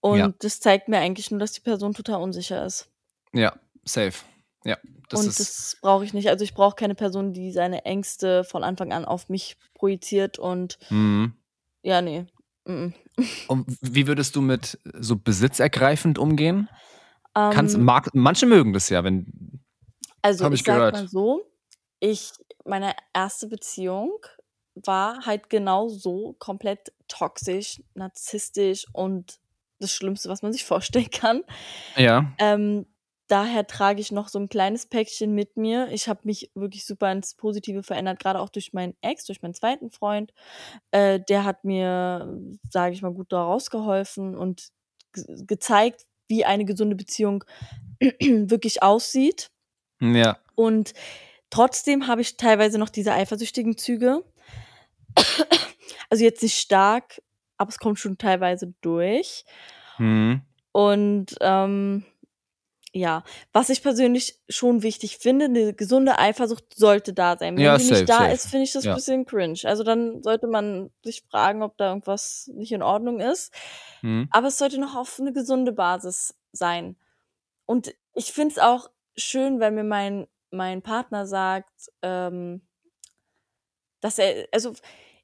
[0.00, 0.32] Und Ja.
[0.38, 2.88] das zeigt mir eigentlich nur, dass die Person total unsicher ist.
[3.34, 3.52] Ja,
[3.84, 4.24] safe.
[4.64, 6.28] Ja, das Und das brauche ich nicht.
[6.28, 10.78] Also, ich brauche keine Person, die seine Ängste von Anfang an auf mich projiziert und
[10.88, 11.34] Mhm.
[11.82, 12.26] ja, ne.
[12.66, 12.92] Mm-mm.
[13.48, 16.68] Und wie würdest du mit so besitzergreifend umgehen?
[17.34, 19.60] Kannst Ähm mag manche mögen das ja, wenn
[20.24, 20.94] Also, habe ich ich gehört.
[20.94, 21.44] mal so,
[22.00, 22.32] ich
[22.64, 24.12] meine erste Beziehung
[24.74, 29.40] war halt genau so komplett toxisch, narzisstisch und
[29.80, 31.42] das Schlimmste, was man sich vorstellen kann.
[31.96, 32.32] Ja.
[32.38, 32.86] Ähm,
[33.28, 35.88] daher trage ich noch so 'n kleines Päckchen mit mir.
[35.92, 39.54] Ich habe mich wirklich super ins Positive verändert, grade auch durch meinen Ex, durch meinen
[39.54, 40.32] zweiten Freund.
[40.92, 42.38] Äh, der hat mir,
[42.70, 44.68] sage ich mal, gut da rausgeholfen und
[45.14, 47.44] g gezeigt, wie eine gesunde Beziehung
[48.00, 49.50] wirklich aussieht.
[50.00, 50.38] Ja.
[50.54, 50.92] Und
[51.50, 54.24] trotzdem habe ich teilweise noch diese eifersüchtigen Züge.
[56.10, 57.22] Also, jetzt nicht stark,
[57.58, 59.44] aber es kommt schon teilweise durch.
[59.98, 60.42] Mhm.
[60.72, 62.04] Und, ähm,
[62.94, 67.56] ja, was ich persönlich schon wichtig finde, 'ne gesunde Eifersucht sollte da sein.
[67.56, 68.32] Wenn Ja, die safe, nicht da safe.
[68.34, 68.94] ist, finde ich das Ja.
[68.94, 69.60] bisschen cringe.
[69.64, 73.52] Also, dann sollte man sich fragen, ob da irgendwas nicht in Ordnung ist.
[74.02, 74.28] Mhm.
[74.32, 76.96] Aber es sollte noch auf 'ne gesunde Basis sein.
[77.66, 82.62] Und ich finde es auch schön, wenn mir mein mein Partner sagt, ähm
[84.00, 84.74] dass er, also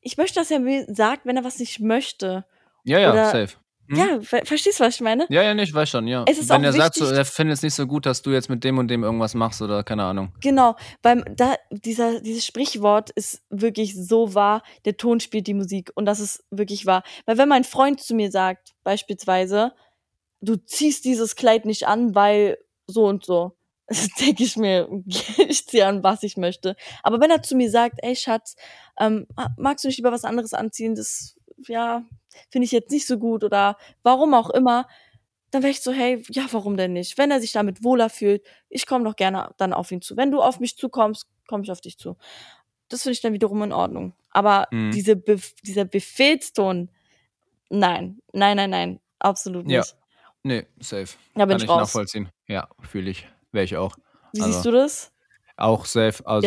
[0.00, 2.44] ich möchte, dass er mir sagt, wenn er was nicht möchte.
[2.84, 3.56] Ja, ja, Oder- safe.
[3.86, 3.96] Hm?
[3.98, 5.26] Ja, ver verstehst du, was ich meine?
[5.28, 6.24] Ja, ja, nee, ich weiß schon, ja.
[6.26, 8.48] Es ist Wenn er sagt, so, er findet es nicht so gut, dass du jetzt
[8.48, 10.32] mit dem und dem irgendwas machst oder keine Ahnung.
[10.40, 15.92] Genau, beim da dieser dieses Sprichwort ist wirklich so wahr, der Ton spielt die Musik
[15.96, 17.02] und das ist wirklich wahr.
[17.26, 19.74] Weil wenn mein Freund zu mir sagt, beispielsweise,
[20.40, 23.54] du ziehst dieses Kleid nicht an, weil so und so,
[24.20, 24.88] denke ich mir,
[25.48, 26.76] ich ziehe an, was ich möchte.
[27.02, 28.56] Aber wenn er zu mir sagt, ey Schatz,
[28.98, 32.04] ähm, magst du nicht lieber was anderes anziehen, das ja
[32.50, 34.88] finde ich jetzt nicht so gut oder warum auch immer,
[35.50, 37.16] dann wäre ich so, hey, ja, warum denn nicht?
[37.16, 40.16] Wenn er sich damit wohler fühlt, ich komme doch gerne dann auf ihn zu.
[40.16, 42.16] Wenn du auf mich zukommst, komme ich auf dich zu.
[42.88, 44.14] Das finde ich dann wiederum in Ordnung.
[44.30, 44.92] Aber Mhm.
[44.92, 46.90] diese Bef dieser Befehlston,
[47.70, 49.80] nein, nein, nein, nein, absolut Ja.
[49.80, 49.96] nicht.
[50.42, 51.16] Nee, safe.
[51.34, 52.30] Da bin Kann ich ich nachvollziehen.
[52.48, 53.28] Ja, fühle ich.
[53.54, 53.96] Wäre ich auch.
[54.32, 55.12] Wie Also- siehst du das?
[55.56, 56.26] Auch safe.
[56.26, 56.46] Also,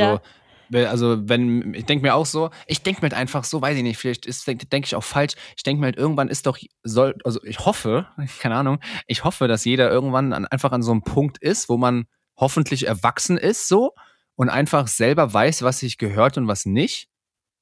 [0.69, 0.89] Ja.
[0.89, 3.83] also wenn, ich denke mir auch so, ich denke mir halt einfach so, weiß ich
[3.83, 5.33] nicht, vielleicht denke denk ich auch falsch.
[5.55, 8.07] Ich denke mir halt, irgendwann ist doch, soll, also ich hoffe,
[8.41, 11.77] keine Ahnung, ich hoffe, dass jeder irgendwann an, einfach an so einem Punkt ist, wo
[11.77, 13.93] man hoffentlich erwachsen ist, so
[14.35, 17.07] und einfach selber weiß, was sich gehört und was nicht.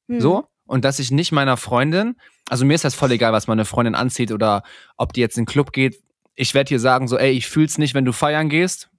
[0.10, 0.20] Hm.
[0.20, 0.48] So.
[0.66, 2.16] Und dass ich nicht meiner Freundin,
[2.50, 4.64] also mir ist das voll egal, was meine Freundin anzieht oder
[4.98, 6.02] ob die jetzt in den Club geht.
[6.34, 8.90] Ich werde ihr sagen, so, ey, ich fühl's nicht, wenn du feiern gehst.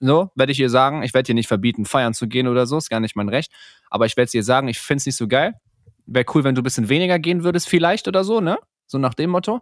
[0.00, 1.02] So, werde ich ihr sagen.
[1.02, 3.52] Ich werde ihr nicht verbieten, feiern zu gehen oder so, ist gar nicht mein Recht.
[3.90, 5.54] Aber ich werde ihr sagen, ich find's nicht so geil.
[6.06, 8.58] Wäre cool, wenn du ein bisschen weniger gehen würdest, vielleicht oder so, ne?
[8.86, 9.60] So nach dem Motto.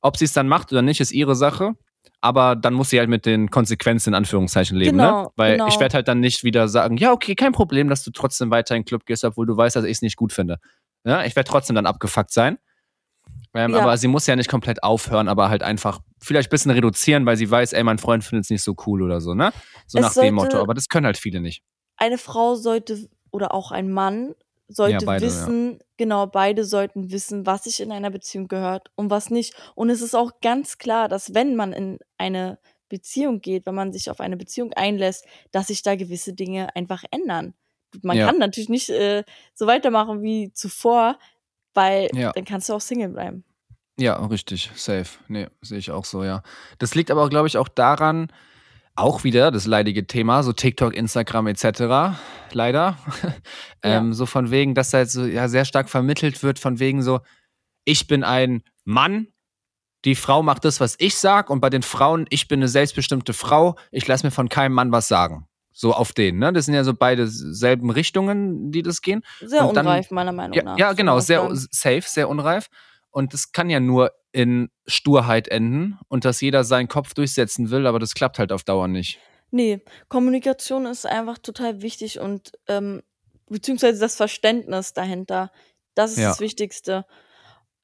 [0.00, 1.72] Ob sie es dann macht oder nicht, ist ihre Sache.
[2.20, 5.04] Aber dann muss sie halt mit den Konsequenzen in Anführungszeichen leben, ne?
[5.04, 5.68] Genau, Weil genau.
[5.68, 8.74] ich werde halt dann nicht wieder sagen, ja, okay, kein Problem, dass du trotzdem weiter
[8.76, 10.58] in den Club gehst, obwohl du weißt, dass ich es nicht gut finde.
[11.04, 12.58] Ja, ich werde trotzdem dann abgefuckt sein.
[13.54, 13.80] Ähm, Ja.
[13.80, 17.36] Aber sie muss ja nicht komplett aufhören, aber halt einfach vielleicht ein bisschen reduzieren, weil
[17.36, 19.52] sie weiß, ey, mein Freund findet es nicht so cool oder so, ne?
[19.86, 20.60] So Es nach dem Motto.
[20.60, 21.62] Aber das können halt viele nicht.
[21.96, 24.34] Eine Frau sollte oder auch ein Mann
[24.68, 25.30] sollte beide, ja.
[25.30, 29.54] wissen, genau, beide sollten wissen, was sich in einer Beziehung gehört und was nicht.
[29.74, 33.92] Und es ist auch ganz klar, dass wenn man in eine Beziehung geht, wenn man
[33.92, 37.54] sich auf eine Beziehung einlässt, dass sich da gewisse Dinge einfach ändern.
[38.02, 38.26] Man Ja.
[38.26, 41.18] kann natürlich nicht äh, so weitermachen wie zuvor,
[41.74, 42.32] weil Ja.
[42.32, 43.44] dann kannst du auch Single bleiben.
[43.98, 45.18] Ja, richtig, safe.
[45.28, 46.42] Nee, sehe ich auch so, ja.
[46.78, 48.30] Das liegt aber, glaube ich, auch daran,
[48.94, 52.16] auch wieder das leidige Thema, so TikTok, Instagram etc.
[52.52, 52.96] Leider.
[53.82, 57.02] ähm, so von wegen, dass da jetzt so ja, sehr stark vermittelt wird, von wegen
[57.02, 57.20] so,
[57.84, 59.28] ich bin ein Mann,
[60.04, 63.32] die Frau macht das, was ich sag, und bei den Frauen, ich bin eine selbstbestimmte
[63.32, 65.46] Frau, ich lasse mir von keinem Mann was sagen.
[65.72, 66.52] So auf den, ne?
[66.52, 69.22] Das sind ja so beide selben Richtungen, die das gehen.
[69.40, 70.78] Sehr Und dann- unreif, meiner Meinung Ja, nach.
[70.78, 72.68] ja genau, sehr safe, sehr unreif.
[73.10, 77.86] Und das kann ja nur in Sturheit enden und dass jeder seinen Kopf durchsetzen will,
[77.86, 79.18] aber das klappt halt auf Dauer nicht.
[79.50, 83.02] Nee, Kommunikation ist einfach total wichtig und ähm,
[83.48, 85.50] beziehungsweise das Verständnis dahinter.
[85.94, 86.28] Das ist Ja.
[86.28, 87.06] das Wichtigste.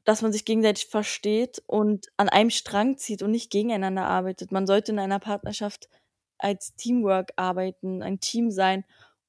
[0.04, 4.52] Dass man sich gegenseitig versteht und an einem Strang zieht und nicht gegeneinander arbeitet.
[4.52, 5.88] Man sollte in einer Partnerschaft
[6.36, 8.84] als Teamwork arbeiten, ein Team sein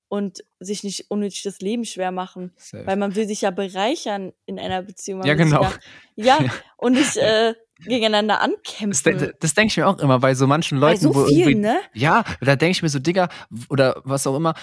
[0.07, 2.53] und sich nicht unnötig das Leben schwer machen.
[2.57, 2.85] Safe.
[2.85, 5.19] Weil man will sich ja bereichern in einer Beziehung.
[5.19, 5.63] Man Ja, genau.
[6.15, 7.53] Ja, ja, und nicht äh,
[7.85, 9.17] gegeneinander Das, ankämpfen.
[9.17, 11.59] de- das denke ich mir auch immer bei so manchen Bei Leuten, so wo vielen,
[11.59, 11.77] ne?
[11.93, 13.29] Ja, da denke ich mir so, Digga,
[13.69, 14.53] oder was auch immer,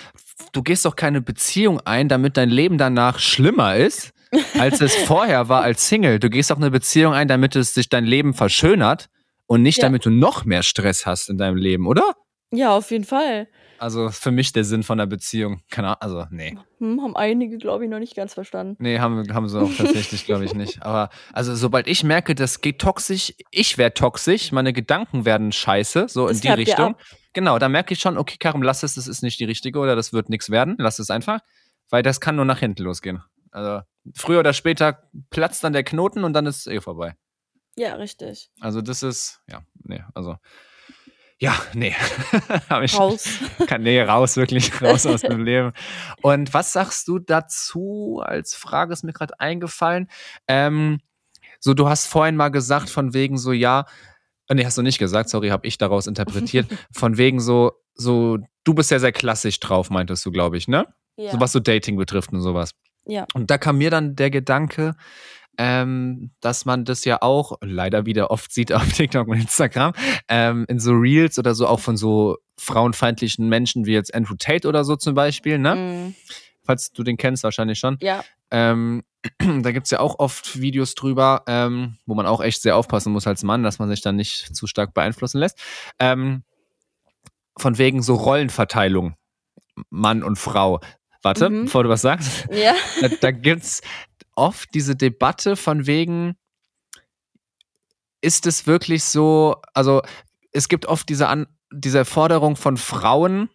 [0.53, 4.13] du gehst doch keine Beziehung ein, damit dein Leben danach schlimmer ist,
[4.59, 6.19] als es vorher war als Single.
[6.21, 9.09] Du gehst doch eine Beziehung ein, damit es sich dein Leben verschönert
[9.47, 9.83] und nicht Ja.
[9.89, 12.15] damit du noch mehr Stress hast in deinem Leben, oder?
[12.51, 13.49] Ja, auf jeden Fall.
[13.83, 15.61] Also für mich der Sinn von der Beziehung.
[15.69, 16.57] Keine Ahnung, also nee.
[16.79, 18.77] Hm, haben einige, glaube ich, noch nicht ganz verstanden.
[18.79, 20.81] Nee, haben, haben sie auch tatsächlich, glaube ich, nicht.
[20.83, 26.07] Aber also sobald ich merke, das geht toxisch, ich werde toxisch, meine Gedanken werden scheiße,
[26.09, 26.95] so Das in die Richtung.
[27.33, 29.97] Genau, da merke ich schon, okay, Karim, lass es, das ist nicht die richtige oder
[29.97, 31.41] das wird nichts werden, lass es einfach,
[31.91, 33.21] weil das kann nur nach hinten losgehen.
[33.51, 37.17] Also früher oder später platzt dann der Knoten und dann ist es eh vorbei.
[37.77, 38.49] Ja, richtig.
[38.61, 40.37] Also das ist, ja, nee, also
[41.43, 41.93] ja, nee.
[42.85, 43.25] Ich, Raus.
[43.67, 45.73] kann, nee, raus, wirklich raus aus dem Leben.
[46.23, 48.23] Und was sagst du dazu?
[48.25, 50.09] Als Frage ist mir gerade eingefallen.
[50.47, 51.01] Ähm,
[51.59, 53.87] so, du hast vorhin mal gesagt, von wegen so, ja,
[54.47, 56.69] äh, nee, hast du nicht gesagt, sorry, habe ich daraus interpretiert.
[56.93, 60.87] von wegen so, so, du bist ja sehr klassisch drauf, meintest du, glaube ich, ne?
[61.17, 61.33] Ja.
[61.33, 62.71] So was so Dating betrifft und sowas.
[63.05, 63.27] Ja.
[63.35, 64.95] Und da kam mir dann der Gedanke,
[65.59, 69.93] ähm, dass man das ja auch leider wieder oft sieht auf TikTok und Instagram,
[70.29, 74.67] ähm, in so Reels oder so auch von so frauenfeindlichen Menschen wie jetzt Andrew Tate
[74.69, 75.75] oder so zum Beispiel, ne?
[75.75, 76.15] Mm,
[76.65, 77.99] Falls du den kennst, wahrscheinlich schon.
[78.01, 78.23] ja.
[78.51, 79.03] Ähm,
[79.63, 83.27] da gibt's ja auch oft Videos drüber, ähm, wo man auch echt sehr aufpassen muss
[83.27, 85.59] als Mann, dass man sich dann nicht zu stark beeinflussen lässt.
[85.99, 86.43] Ähm,
[87.59, 89.15] von wegen so Rollenverteilung,
[89.91, 90.81] Mann und Frau.
[91.23, 91.65] warte, Mhm.
[91.65, 92.49] bevor du was sagst.
[92.53, 92.75] Ja.
[93.01, 93.81] Da, da gibt es
[94.35, 96.37] oft diese Debatte von wegen,
[98.21, 100.03] ist es wirklich so, also
[100.53, 103.49] es gibt oft diese, An diese Forderung von Frauen,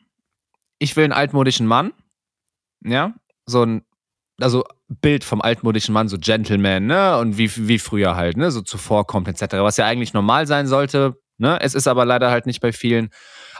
[0.79, 1.93] ich will einen altmodischen Mann,
[2.83, 3.13] ja,
[3.45, 3.83] so ein,
[4.39, 8.61] also Bild vom altmodischen Mann, so Gentleman, ne, und wie, wie früher halt, ne, so
[8.61, 12.61] zuvorkommt etc., was ja eigentlich normal sein sollte, ne, es ist aber leider halt nicht
[12.61, 13.09] bei vielen,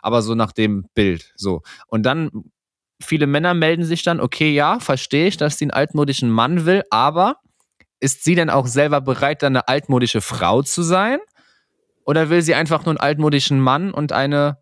[0.02, 1.62] aber so nach dem Bild, so.
[1.88, 2.52] Und dann
[3.02, 6.84] viele Männer melden sich dann, okay, ja, verstehe ich, dass sie einen altmodischen Mann will,
[6.90, 7.38] aber
[8.00, 11.20] ist sie denn auch selber bereit, dann eine altmodische Frau zu sein?
[12.06, 14.58] Oder will sie einfach nur einen altmodischen Mann und eine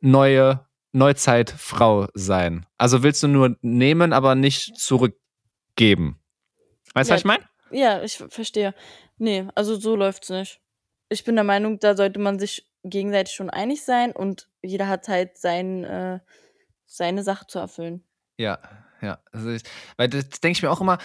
[0.00, 2.66] neue Neuzeitfrau sein?
[2.78, 6.20] Also willst du nur nehmen, aber nicht zurückgeben?
[6.94, 7.14] Weißt du, Ja.
[7.14, 7.44] was ich meine?
[7.70, 8.74] Ja, ich ver- verstehe.
[9.18, 10.60] Nee, also so läuft's nicht.
[11.08, 15.08] Ich bin der Meinung, da sollte man sich gegenseitig schon einig sein und jeder hat
[15.08, 16.18] halt sein, äh,
[16.96, 18.04] seine Sache zu erfüllen.
[18.38, 18.58] Ja,
[19.00, 19.18] ja.
[19.32, 19.62] Also ich,
[19.96, 20.98] weil das denke ich mir auch immer,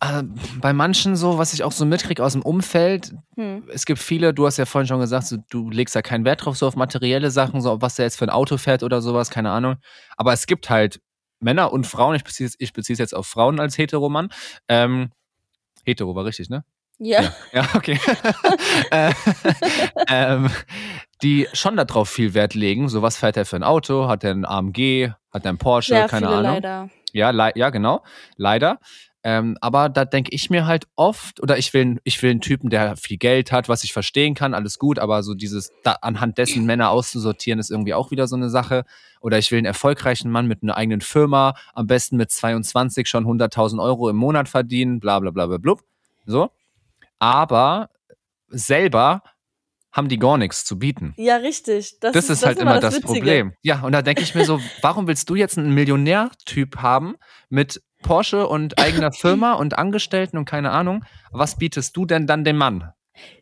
[0.00, 0.22] äh,
[0.60, 3.68] bei manchen so, was ich auch so mitkriege aus dem Umfeld, Hm.
[3.72, 6.44] es gibt viele, du hast ja vorhin schon gesagt, so, du legst ja keinen Wert
[6.44, 9.02] drauf, so auf materielle Sachen, so auf was der jetzt für ein Auto fährt oder
[9.02, 9.76] sowas, keine Ahnung.
[10.16, 11.00] Aber es gibt halt
[11.40, 14.28] Männer und Frauen, ich beziehe es ich beziehe es jetzt auf Frauen als Heteromann.
[14.68, 15.10] Ähm,
[15.84, 16.64] Hetero war richtig, ne?
[16.98, 17.32] Ja.
[17.52, 17.98] Ja, okay.
[18.90, 19.12] äh,
[20.08, 20.50] ähm,
[21.22, 24.32] die schon darauf viel Wert legen, so was fährt er für ein Auto, hat er
[24.32, 26.42] ein AMG, hat er ein Porsche, Sehr keine Ahnung.
[26.42, 26.90] leider.
[27.12, 28.02] Ja, lei- ja, genau.
[28.36, 28.78] Leider.
[29.22, 32.70] Ähm, aber da denke ich mir halt oft, oder ich will, ich will einen Typen,
[32.70, 36.38] der viel Geld hat, was ich verstehen kann, alles gut, aber so dieses, da, anhand
[36.38, 38.84] dessen Männer auszusortieren, ist irgendwie auch wieder so eine Sache.
[39.20, 43.24] Oder ich will einen erfolgreichen Mann mit einer eigenen Firma, am besten mit 22 schon
[43.26, 45.80] 100.000 Euro im Monat verdienen, bla bla bla bla blub.
[46.24, 46.50] So.
[47.18, 47.90] Aber
[48.48, 49.22] selber
[49.92, 51.14] haben die gar nichts zu bieten.
[51.16, 51.98] Ja, richtig.
[52.00, 53.12] Das, Das, ist, halt immer das, Witzige.
[53.14, 53.54] Problem.
[53.62, 57.16] Ja, und da denke ich mir so, warum willst du jetzt einen Millionärtyp haben
[57.48, 61.04] mit Porsche und eigener Firma und Angestellten und keine Ahnung?
[61.32, 62.92] Was bietest du denn dann dem Mann?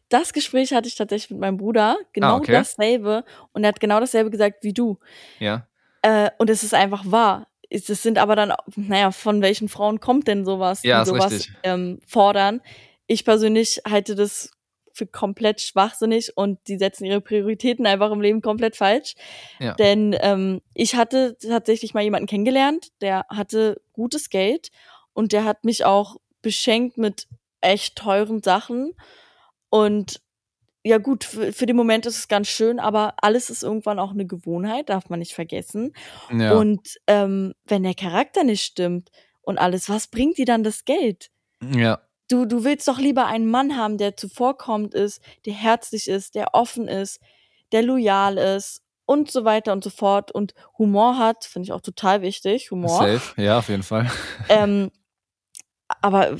[0.08, 1.96] Das Gespräch hatte ich tatsächlich mit meinem Bruder.
[2.12, 2.52] Genau Ah, okay.
[2.52, 3.24] dasselbe.
[3.52, 4.98] Und er hat genau dasselbe gesagt wie du.
[5.40, 5.66] Ja.
[6.02, 7.48] Äh, und es ist einfach wahr.
[7.70, 11.98] Es sind aber dann, naja, von welchen Frauen kommt denn sowas, Ja, die sowas ähm,
[12.06, 12.60] fordern?
[13.06, 14.50] Ich persönlich halte das
[14.94, 19.14] für komplett schwachsinnig und die setzen ihre Prioritäten einfach im Leben komplett falsch.
[19.58, 19.74] Ja.
[19.74, 24.70] Denn ähm, ich hatte tatsächlich mal jemanden kennengelernt, der hatte gutes Geld
[25.12, 27.26] und der hat mich auch beschenkt mit
[27.60, 28.92] echt teuren Sachen.
[29.68, 30.20] Und
[30.84, 34.12] ja gut, für, für den Moment ist es ganz schön, aber alles ist irgendwann auch
[34.12, 35.92] eine Gewohnheit, darf man nicht vergessen.
[36.30, 36.52] Ja.
[36.52, 41.30] Und ähm, wenn der Charakter nicht stimmt und alles, was bringt dir dann das Geld?
[41.74, 42.00] ja.
[42.34, 46.52] Du, du willst doch lieber einen Mann haben, der zuvorkommend ist, der herzlich ist, der
[46.52, 47.20] offen ist,
[47.70, 51.80] der loyal ist und so weiter und so fort und Humor hat, finde ich auch
[51.80, 52.98] total wichtig, Humor.
[52.98, 53.40] Safe.
[53.40, 54.10] Ja, auf jeden Fall.
[54.48, 54.90] Ähm,
[56.02, 56.36] aber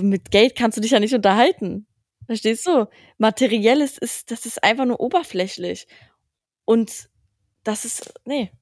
[0.00, 1.88] mit Geld kannst du dich ja nicht unterhalten.
[2.26, 2.86] Verstehst du?
[3.18, 5.88] Materielles ist, das ist einfach nur oberflächlich.
[6.64, 7.08] Und
[7.64, 8.52] das ist, nee.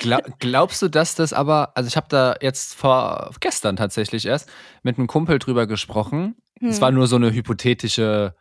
[0.00, 4.48] Gla glaubst du, dass das aber, also ich habe da jetzt vor gestern tatsächlich erst
[4.82, 6.36] mit einem Kumpel drüber gesprochen.
[6.60, 6.80] Es Hm.
[6.82, 8.34] war nur so eine hypothetische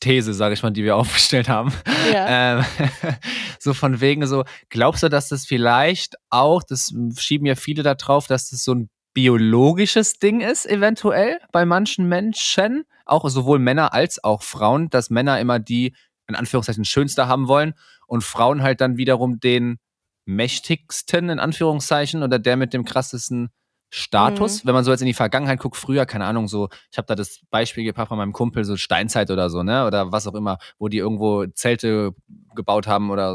[0.00, 1.72] These, sage ich mal, die wir aufgestellt haben.
[2.12, 2.58] Ja.
[2.58, 2.64] Ähm,
[3.58, 7.94] so von wegen so, glaubst du, dass das vielleicht auch, das schieben ja viele da
[7.94, 13.92] drauf, dass das so ein biologisches Ding ist, eventuell bei manchen Menschen, auch sowohl Männer
[13.94, 15.94] als auch Frauen, dass Männer immer die,
[16.26, 17.74] in Anführungszeichen, schönste haben wollen
[18.08, 19.78] und Frauen halt dann wiederum den
[20.24, 23.50] mächtigsten, in Anführungszeichen, oder der mit dem krassesten
[23.90, 24.66] Status.
[24.66, 27.14] Wenn man so jetzt in die Vergangenheit guckt, früher, keine Ahnung, so, ich habe da
[27.14, 30.58] das Beispiel gebracht von meinem Kumpel, so Steinzeit oder so, ne, oder was auch immer,
[30.78, 32.10] wo die irgendwo Zelte
[32.56, 33.34] gebaut haben oder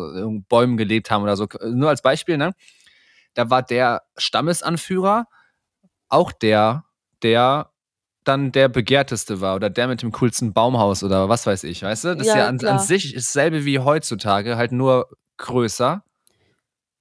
[0.50, 1.48] Bäumen gelebt haben oder so.
[1.72, 2.52] Nur als Beispiel, ne?
[3.36, 5.28] Da war der Stammesanführer
[6.10, 6.84] auch der,
[7.24, 7.72] der
[8.26, 12.04] dann der begehrteste war oder der mit dem coolsten Baumhaus oder was weiß ich, weißt
[12.04, 12.08] du?
[12.18, 16.04] Das ist Ja, ja an, an sich dasselbe wie heutzutage, halt nur größer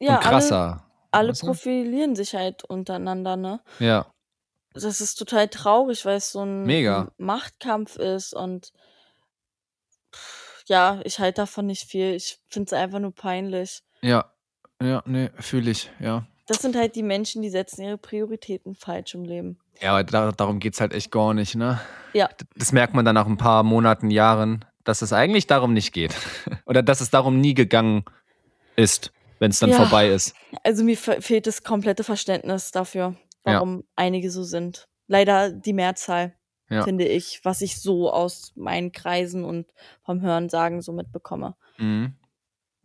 [0.00, 0.56] ja, und krasser.
[0.56, 1.46] Alle, alle weißt du?
[1.46, 3.60] profilieren sich halt untereinander, ne?
[3.78, 4.06] Ja,
[4.74, 7.10] Das ist total traurig, weil es so ein Mega.
[7.18, 8.72] Machtkampf ist und
[10.14, 12.14] pff, ja, ich halte davon nicht viel.
[12.14, 13.82] Ich finde es einfach nur peinlich.
[14.02, 14.30] ja,
[14.80, 16.24] ja, nee, fühle ich, ja.
[16.46, 19.58] Das sind halt die Menschen, die setzen ihre Prioritäten falsch im Leben.
[19.80, 21.80] Ja, aber da, darum geht's halt echt gar nicht, ne?
[22.14, 22.28] Ja.
[22.56, 26.14] Das merkt man dann nach ein paar Monaten, Jahren, dass es eigentlich darum nicht geht.
[26.64, 28.04] Oder dass es darum nie gegangen
[28.76, 29.76] ist, wenn es dann Ja.
[29.76, 30.34] vorbei ist.
[30.64, 33.14] Also mir fe- fehlt das komplette Verständnis dafür,
[33.46, 33.54] Ja.
[33.54, 34.86] warum einige so sind.
[35.06, 36.34] Leider die Mehrzahl,
[36.70, 36.82] Ja.
[36.84, 39.66] finde ich, was ich so aus meinen Kreisen und
[40.04, 41.54] vom Hören sagen so mitbekomme.
[41.78, 42.14] Mhm.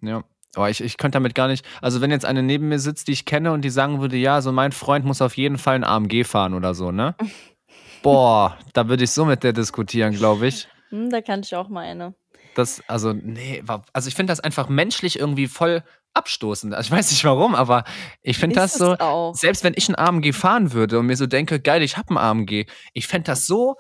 [0.02, 0.24] Ja.
[0.56, 1.66] Aber ich, ich könnte damit gar nicht.
[1.82, 4.40] Also, wenn jetzt eine neben mir sitzt, die ich kenne und die sagen würde, ja,
[4.40, 7.16] so mein Freund muss auf jeden Fall ein AMG fahren oder so, ne?
[8.04, 10.68] Boah, da würde ich so mit der diskutieren, glaube ich.
[10.90, 12.14] Hm, da kannte ich auch mal eine.
[12.56, 15.84] Das, also, nee, war, also ich finde das einfach menschlich irgendwie voll
[16.14, 16.74] abstoßend.
[16.74, 17.84] Also ich weiß nicht warum, aber
[18.22, 19.34] ich finde das so, auch.
[19.36, 22.18] selbst wenn ich ein AMG fahren würde und mir so denke, geil, ich habe ein
[22.18, 23.76] AMG, ich fände das so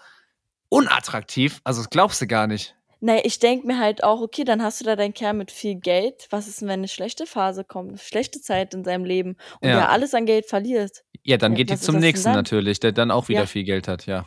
[0.70, 2.76] unattraktiv, also das glaubst du gar nicht.
[3.06, 5.76] Naja, ich denke mir halt auch, okay, dann hast du da deinen Kerl mit viel
[5.76, 6.26] Geld.
[6.30, 9.68] Was ist denn, wenn eine schlechte Phase kommt, eine schlechte Zeit in seinem Leben und
[9.70, 9.80] Ja.
[9.80, 11.04] er alles an Geld verliert?
[11.22, 13.46] Ja, dann Ja, geht die zum nächsten natürlich, der dann auch wieder Ja.
[13.46, 14.26] viel Geld hat, ja.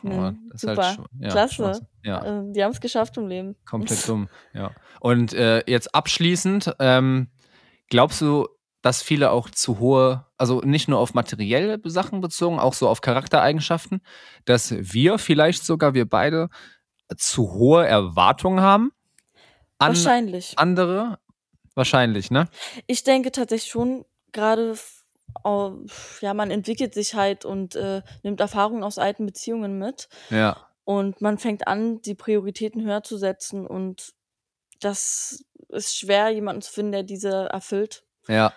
[0.52, 0.76] Ist super.
[0.84, 1.86] halt schon, ja, Klasse.
[2.04, 2.40] Ja.
[2.40, 3.56] Äh, die haben es geschafft im Leben.
[3.64, 4.72] Komplett dumm, ja.
[5.00, 7.28] Und äh, jetzt abschließend, ähm,
[7.88, 8.48] glaubst du,
[8.82, 13.00] dass viele auch zu hohe, also nicht nur auf materielle Sachen bezogen, auch so auf
[13.00, 14.00] Charaktereigenschaften,
[14.44, 16.48] dass wir vielleicht sogar, wir beide,
[17.16, 18.92] zu hohe Erwartungen haben
[19.78, 20.58] an Wahrscheinlich.
[20.58, 21.18] andere?
[21.74, 22.48] Wahrscheinlich, ne?
[22.86, 24.74] Ich denke tatsächlich schon, gerade,
[26.20, 30.08] ja, man entwickelt sich halt und äh, nimmt Erfahrungen aus alten Beziehungen mit.
[30.30, 30.56] Ja.
[30.84, 33.66] Und man fängt an, die Prioritäten höher zu setzen.
[33.66, 34.14] Und
[34.80, 38.04] das ist schwer, jemanden zu finden, der diese erfüllt.
[38.28, 38.52] Ja.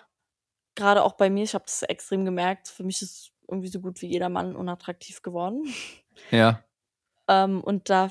[0.74, 2.68] Gerade auch bei mir, ich habe das extrem gemerkt.
[2.68, 5.64] Für mich ist irgendwie so gut wie jeder Mann unattraktiv geworden.
[6.30, 6.62] Ja.
[7.28, 8.10] Ähm, und da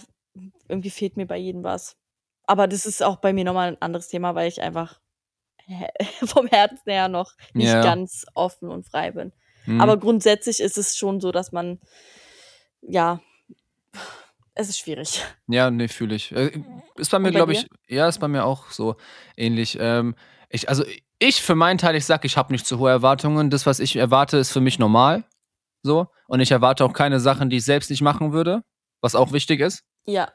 [0.68, 1.98] irgendwie fehlt mir bei jedem was.
[2.44, 5.00] Aber das ist auch bei mir nochmal ein anderes Thema, weil ich einfach
[6.26, 7.82] vom Herzen her noch nicht Ja.
[7.82, 9.32] ganz offen und frei bin.
[9.66, 9.80] Hm.
[9.82, 11.80] Aber grundsätzlich ist es schon so, dass man,
[12.82, 13.22] ja,
[14.60, 15.24] es ist schwierig.
[15.48, 16.32] Ja, nee, fühle ich.
[16.32, 16.62] Äh,
[16.98, 18.96] Ist bei mir, glaube ich, ja, ist bei mir auch so
[19.38, 19.78] ähnlich.
[19.80, 20.16] Ähm,
[20.50, 20.84] ich, also
[21.20, 23.50] ich für meinen Teil, ich sag, ich habe nicht zu hohe Erwartungen.
[23.50, 25.24] Das, was ich erwarte, ist für mich normal.
[25.84, 26.08] So.
[26.28, 28.64] Und ich erwarte auch keine Sachen, die ich selbst nicht machen würde,
[29.02, 29.84] was auch wichtig ist.
[30.06, 30.30] Ja,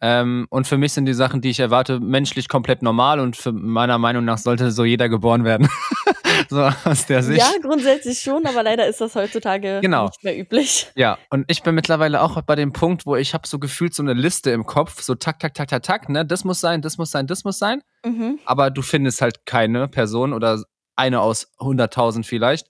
[0.00, 3.50] Ähm, und für mich sind die Sachen, die ich erwarte, menschlich komplett normal und für
[3.52, 5.68] meiner Meinung nach sollte so jeder geboren werden.
[6.48, 7.38] so aus der Sicht.
[7.40, 10.06] ja, grundsätzlich schon, aber leider ist das heutzutage Genau.
[10.06, 10.88] nicht mehr üblich.
[10.96, 14.02] Ja, und ich bin mittlerweile auch bei dem Punkt, wo ich habe so gefühlt so
[14.02, 16.98] eine Liste im Kopf, so tak, tak, tak, tak, tak, ne, das muss sein, das
[16.98, 17.82] muss sein, das muss sein.
[18.04, 18.38] Mhm.
[18.44, 20.62] aber du findest halt keine Person oder
[20.96, 22.68] eine aus 100.000 vielleicht,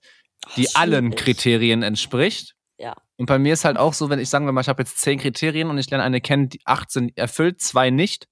[0.55, 1.13] die Ach, allen.
[1.15, 2.55] Kriterien entspricht.
[2.77, 2.95] Ja.
[3.17, 4.99] Und bei mir ist halt auch so, wenn ich sagen wir mal, ich habe jetzt
[4.99, 8.27] zehn Kriterien und ich lerne eine kennen, die 18 erfüllt, zwei nicht,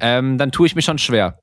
[0.00, 1.40] ähm, dann tue ich mich schon schwer.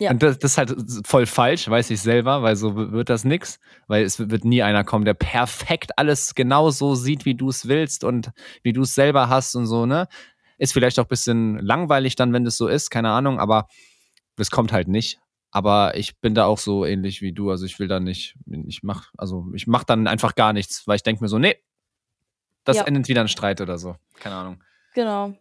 [0.00, 0.10] Ja.
[0.10, 0.74] Und das, das ist halt
[1.06, 4.82] voll falsch, weiß ich selber, weil so wird das nix, weil es wird nie einer
[4.82, 8.32] kommen, der perfekt alles genau so sieht, wie du es willst und
[8.64, 10.08] wie du es selber hast und so, ne?
[10.58, 13.68] Ist vielleicht auch ein bisschen langweilig dann, wenn das so ist, keine Ahnung, aber
[14.36, 15.20] das kommt halt nicht.
[15.52, 17.50] Aber ich bin da auch so ähnlich wie du.
[17.50, 18.34] Also ich will da nicht,
[18.66, 21.56] ich mach, also ich mach dann einfach gar nichts, weil ich denke mir so, nee,
[22.64, 22.84] das Ja.
[22.84, 23.94] endet wieder in Streit oder so.
[24.18, 24.64] Keine Ahnung.
[24.94, 25.34] Genau.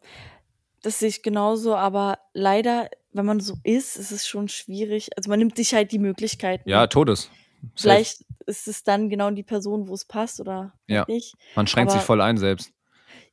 [0.83, 5.09] Das sehe ich genauso, aber leider, wenn man so ist, ist es schon schwierig.
[5.17, 6.67] Also man nimmt sich halt die Möglichkeiten.
[6.69, 7.29] Ja, Todes.
[7.61, 7.71] Safe.
[7.75, 10.99] Vielleicht ist es dann genau die Person, wo es passt oder Ja.
[10.99, 11.35] halt nicht.
[11.55, 12.71] Man schränkt sich aber- voll ein selbst.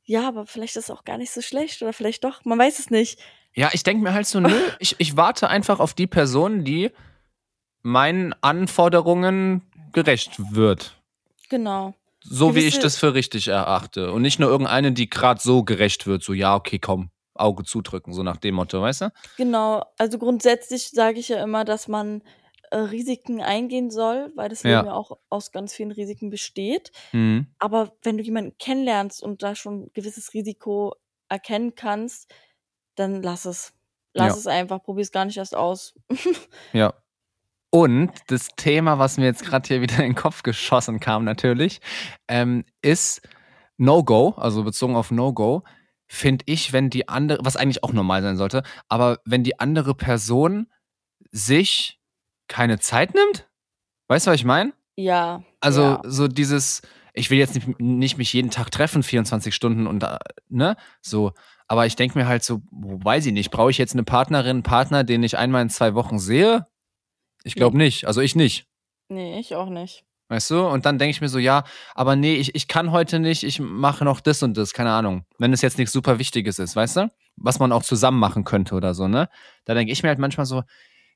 [0.03, 2.43] Ja, aber vielleicht ist es auch gar nicht so schlecht oder vielleicht doch.
[2.45, 3.19] Man weiß es nicht.
[3.53, 6.91] Ja, ich denke mir halt so, nö, ich, ich warte einfach auf die Person, die
[7.81, 10.95] meinen Anforderungen gerecht wird.
[11.49, 11.93] Genau.
[12.23, 14.11] So wie ich Gewisse- das für richtig erachte.
[14.13, 17.09] Und nicht nur irgendeine, die gerade so gerecht wird, so, ja, okay, komm,
[17.41, 19.09] Auge zudrücken, so nach dem Motto, weißt du?
[19.37, 19.83] Genau.
[19.97, 22.21] Also grundsätzlich sage ich ja immer, dass man
[22.71, 24.77] äh, Risiken eingehen soll, weil das Ja.
[24.77, 26.91] Leben ja auch aus ganz vielen Risiken besteht.
[27.11, 27.47] Mhm.
[27.59, 30.95] Aber wenn du jemanden kennenlernst und da schon ein gewisses Risiko
[31.29, 32.33] erkennen kannst,
[32.95, 33.73] dann lass es.
[34.13, 34.39] Lass Ja.
[34.39, 35.93] es einfach, probier es gar nicht erst aus.
[36.73, 36.93] Ja.
[37.73, 41.79] Und das Thema, was mir jetzt gerade hier wieder in den Kopf geschossen kam, natürlich,
[42.27, 43.21] ähm, ist
[43.77, 45.63] No-Go, also bezogen auf No-Go,
[46.11, 49.95] finde ich, wenn die andere, was eigentlich auch normal sein sollte, aber wenn die andere
[49.95, 50.67] Person
[51.31, 52.01] sich
[52.49, 53.49] keine Zeit nimmt,
[54.09, 54.73] weißt du, was ich meine?
[54.97, 55.41] Ja.
[55.61, 56.01] Also ja.
[56.03, 56.81] so dieses,
[57.13, 60.19] ich will jetzt nicht, nicht mich jeden Tag treffen, 24 Stunden und da,
[60.49, 61.31] ne, so.
[61.69, 64.63] Aber ich denke mir halt so, weiß ich nicht, brauche ich jetzt eine Partnerin, einen
[64.63, 66.67] Partner, den ich einmal in zwei Wochen sehe?
[67.45, 68.05] Ich glaube nicht.
[68.05, 68.67] Also ich nicht.
[69.07, 70.03] Nee, ich auch nicht.
[70.31, 70.65] Weißt du?
[70.65, 73.59] Und dann denke ich mir so, ja, aber nee, ich, ich kann heute nicht, ich
[73.59, 75.25] mache noch das und das, keine Ahnung.
[75.39, 77.11] Wenn es jetzt nichts super Wichtiges ist, weißt du?
[77.35, 79.27] Was man auch zusammen machen könnte oder so, ne?
[79.65, 80.63] Da denke ich mir halt manchmal so,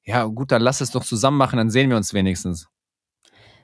[0.04, 2.68] ja, gut, dann lass es doch zusammen machen, dann sehen wir uns wenigstens.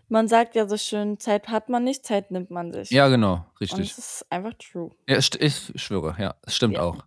[0.07, 2.89] Man sagt ja so schön, Zeit hat man nicht, Zeit nimmt man sich.
[2.89, 3.91] Ja, genau, Und richtig.
[3.91, 4.91] es ist einfach true.
[5.09, 6.83] Ja, ich schwöre, ja, es stimmt Ja.
[6.83, 7.03] auch.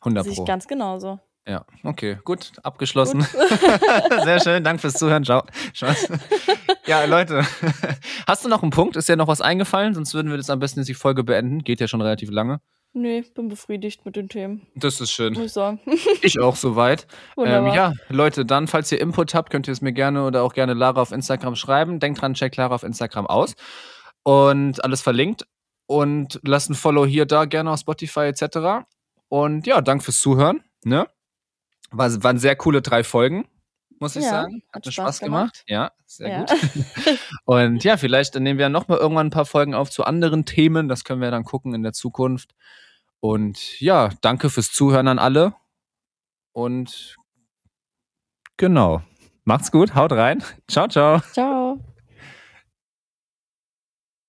[0.00, 0.44] 100 Sehe ich Pro.
[0.46, 1.20] ganz genauso.
[1.48, 3.20] Ja, okay, gut, abgeschlossen.
[3.20, 3.28] Gut.
[4.24, 5.24] Sehr schön, danke fürs Zuhören.
[5.24, 5.42] Ciao.
[5.72, 6.08] Spaß.
[6.86, 7.42] Ja, Leute,
[8.26, 8.96] hast du noch einen Punkt?
[8.96, 9.94] Ist dir noch was eingefallen?
[9.94, 11.60] Sonst würden wir das am besten jetzt die Folge beenden.
[11.64, 12.60] Geht ja schon relativ lange.
[12.92, 15.34] Nee, bin befriedigt mit den Themen, Das ist schön.
[15.34, 15.80] muss ich sagen.
[16.22, 17.06] Ich auch soweit.
[17.38, 20.52] Ähm, ja, Leute, dann, falls ihr Input habt, könnt ihr es mir gerne oder auch
[20.52, 22.00] gerne Lara auf Instagram schreiben.
[22.00, 23.54] Denkt dran, checkt Lara auf Instagram aus.
[24.22, 25.46] Und alles verlinkt.
[25.86, 28.86] Und lasst ein Follow hier, da, gerne auf Spotify etc.
[29.28, 30.62] Und ja, danke fürs Zuhören.
[30.84, 31.06] Ne?
[31.90, 33.48] War, waren sehr coole drei Folgen,
[33.98, 34.62] muss ich Ja, sagen.
[34.72, 35.64] hat mir Spaß Spaß gemacht.
[35.66, 36.38] Ja, sehr Ja.
[36.40, 36.50] gut.
[37.44, 40.88] Und ja, vielleicht nehmen wir noch mal irgendwann ein paar Folgen auf zu anderen Themen.
[40.88, 42.54] Das können wir dann gucken in der Zukunft.
[43.20, 45.54] Und ja, danke fürs Zuhören an alle.
[46.52, 47.16] Und
[48.56, 49.02] genau.
[49.44, 50.44] Macht's gut, haut rein.
[50.68, 51.20] Ciao, ciao.
[51.32, 51.87] Ciao.